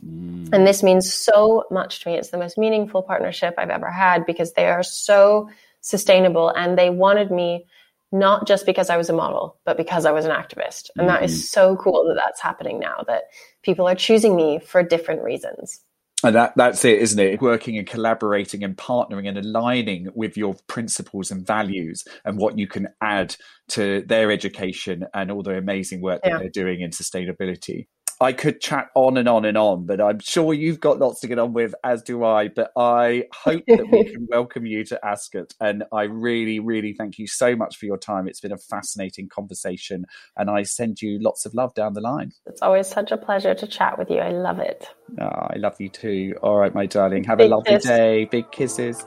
Mm. 0.05 0.49
And 0.51 0.67
this 0.67 0.83
means 0.83 1.13
so 1.13 1.63
much 1.71 2.01
to 2.01 2.09
me. 2.09 2.17
It's 2.17 2.31
the 2.31 2.37
most 2.37 2.57
meaningful 2.57 3.03
partnership 3.03 3.55
I've 3.57 3.69
ever 3.69 3.89
had 3.89 4.25
because 4.25 4.51
they 4.51 4.67
are 4.67 4.83
so 4.83 5.49
sustainable 5.79 6.49
and 6.49 6.77
they 6.77 6.89
wanted 6.89 7.31
me 7.31 7.67
not 8.11 8.47
just 8.47 8.65
because 8.65 8.89
I 8.89 8.97
was 8.97 9.09
a 9.09 9.13
model, 9.13 9.57
but 9.63 9.77
because 9.77 10.05
I 10.05 10.11
was 10.11 10.25
an 10.25 10.31
activist. 10.31 10.89
And 10.97 11.07
mm. 11.07 11.07
that 11.07 11.23
is 11.23 11.31
mm-hmm. 11.31 11.39
so 11.39 11.77
cool 11.77 12.05
that 12.09 12.15
that's 12.21 12.41
happening 12.41 12.79
now, 12.79 13.05
that 13.07 13.23
people 13.63 13.87
are 13.87 13.95
choosing 13.95 14.35
me 14.35 14.59
for 14.59 14.83
different 14.83 15.23
reasons. 15.23 15.79
And 16.25 16.35
that, 16.35 16.53
that's 16.55 16.83
it, 16.83 16.99
isn't 16.99 17.19
it? 17.19 17.39
Working 17.39 17.77
and 17.77 17.85
collaborating 17.85 18.63
and 18.63 18.75
partnering 18.75 19.27
and 19.27 19.37
aligning 19.37 20.07
with 20.15 20.35
your 20.35 20.55
principles 20.65 21.29
and 21.29 21.45
values 21.45 22.03
and 22.25 22.39
what 22.39 22.57
you 22.57 22.67
can 22.67 22.87
add 22.99 23.35
to 23.69 24.03
their 24.07 24.31
education 24.31 25.05
and 25.13 25.29
all 25.31 25.43
the 25.43 25.55
amazing 25.55 26.01
work 26.01 26.21
yeah. 26.23 26.31
that 26.31 26.39
they're 26.39 26.63
doing 26.63 26.81
in 26.81 26.89
sustainability. 26.89 27.87
I 28.21 28.31
could 28.31 28.61
chat 28.61 28.89
on 28.95 29.17
and 29.17 29.27
on 29.27 29.43
and 29.43 29.57
on, 29.57 29.85
but 29.85 29.99
I'm 29.99 30.19
sure 30.19 30.53
you've 30.53 30.79
got 30.79 30.99
lots 30.99 31.19
to 31.21 31.27
get 31.27 31.37
on 31.37 31.51
with, 31.51 31.75
as 31.83 32.01
do 32.01 32.23
I. 32.23 32.47
But 32.47 32.71
I 32.77 33.25
hope 33.33 33.63
that 33.67 33.89
we 33.91 34.03
can 34.13 34.27
welcome 34.29 34.65
you 34.65 34.85
to 34.85 35.05
Ascot. 35.05 35.53
And 35.59 35.83
I 35.91 36.03
really, 36.03 36.59
really 36.59 36.93
thank 36.93 37.19
you 37.19 37.27
so 37.27 37.55
much 37.55 37.77
for 37.77 37.85
your 37.85 37.97
time. 37.97 38.27
It's 38.27 38.39
been 38.39 38.53
a 38.53 38.57
fascinating 38.57 39.27
conversation. 39.27 40.05
And 40.37 40.49
I 40.49 40.63
send 40.63 41.01
you 41.01 41.19
lots 41.19 41.45
of 41.45 41.53
love 41.53 41.73
down 41.73 41.93
the 41.93 42.01
line. 42.01 42.31
It's 42.45 42.61
always 42.61 42.87
such 42.87 43.11
a 43.11 43.17
pleasure 43.17 43.53
to 43.53 43.67
chat 43.67 43.97
with 43.97 44.09
you. 44.09 44.19
I 44.19 44.31
love 44.31 44.59
it. 44.59 44.87
Oh, 45.19 45.25
I 45.25 45.55
love 45.57 45.79
you 45.79 45.89
too. 45.89 46.35
All 46.41 46.55
right, 46.55 46.73
my 46.73 46.85
darling. 46.85 47.25
Have 47.25 47.39
Big 47.39 47.51
a 47.51 47.55
lovely 47.55 47.73
kiss. 47.73 47.83
day. 47.83 48.25
Big 48.25 48.49
kisses. 48.51 49.03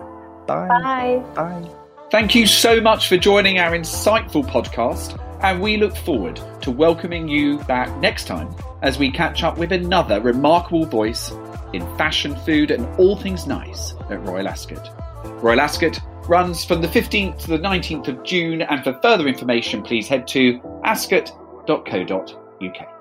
Bye. 0.46 0.68
Bye. 0.68 1.24
Bye. 1.34 1.70
Thank 2.10 2.34
you 2.34 2.46
so 2.46 2.80
much 2.80 3.08
for 3.08 3.16
joining 3.16 3.58
our 3.58 3.72
insightful 3.72 4.46
podcast 4.46 5.18
and 5.42 5.60
we 5.60 5.76
look 5.76 5.96
forward 5.96 6.40
to 6.62 6.70
welcoming 6.70 7.28
you 7.28 7.58
back 7.64 7.94
next 8.00 8.26
time 8.26 8.48
as 8.82 8.98
we 8.98 9.10
catch 9.10 9.42
up 9.42 9.58
with 9.58 9.72
another 9.72 10.20
remarkable 10.20 10.84
voice 10.84 11.32
in 11.72 11.82
fashion, 11.96 12.36
food, 12.36 12.70
and 12.70 12.86
all 12.98 13.16
things 13.16 13.46
nice 13.46 13.94
at 14.10 14.22
Royal 14.24 14.48
Ascot. 14.48 14.90
Royal 15.42 15.60
Ascot 15.60 16.00
runs 16.28 16.64
from 16.64 16.82
the 16.82 16.88
15th 16.88 17.40
to 17.40 17.48
the 17.48 17.58
19th 17.58 18.08
of 18.08 18.22
June, 18.22 18.62
and 18.62 18.84
for 18.84 18.98
further 19.02 19.26
information, 19.26 19.82
please 19.82 20.08
head 20.08 20.26
to 20.28 20.60
ascot.co.uk. 20.84 22.97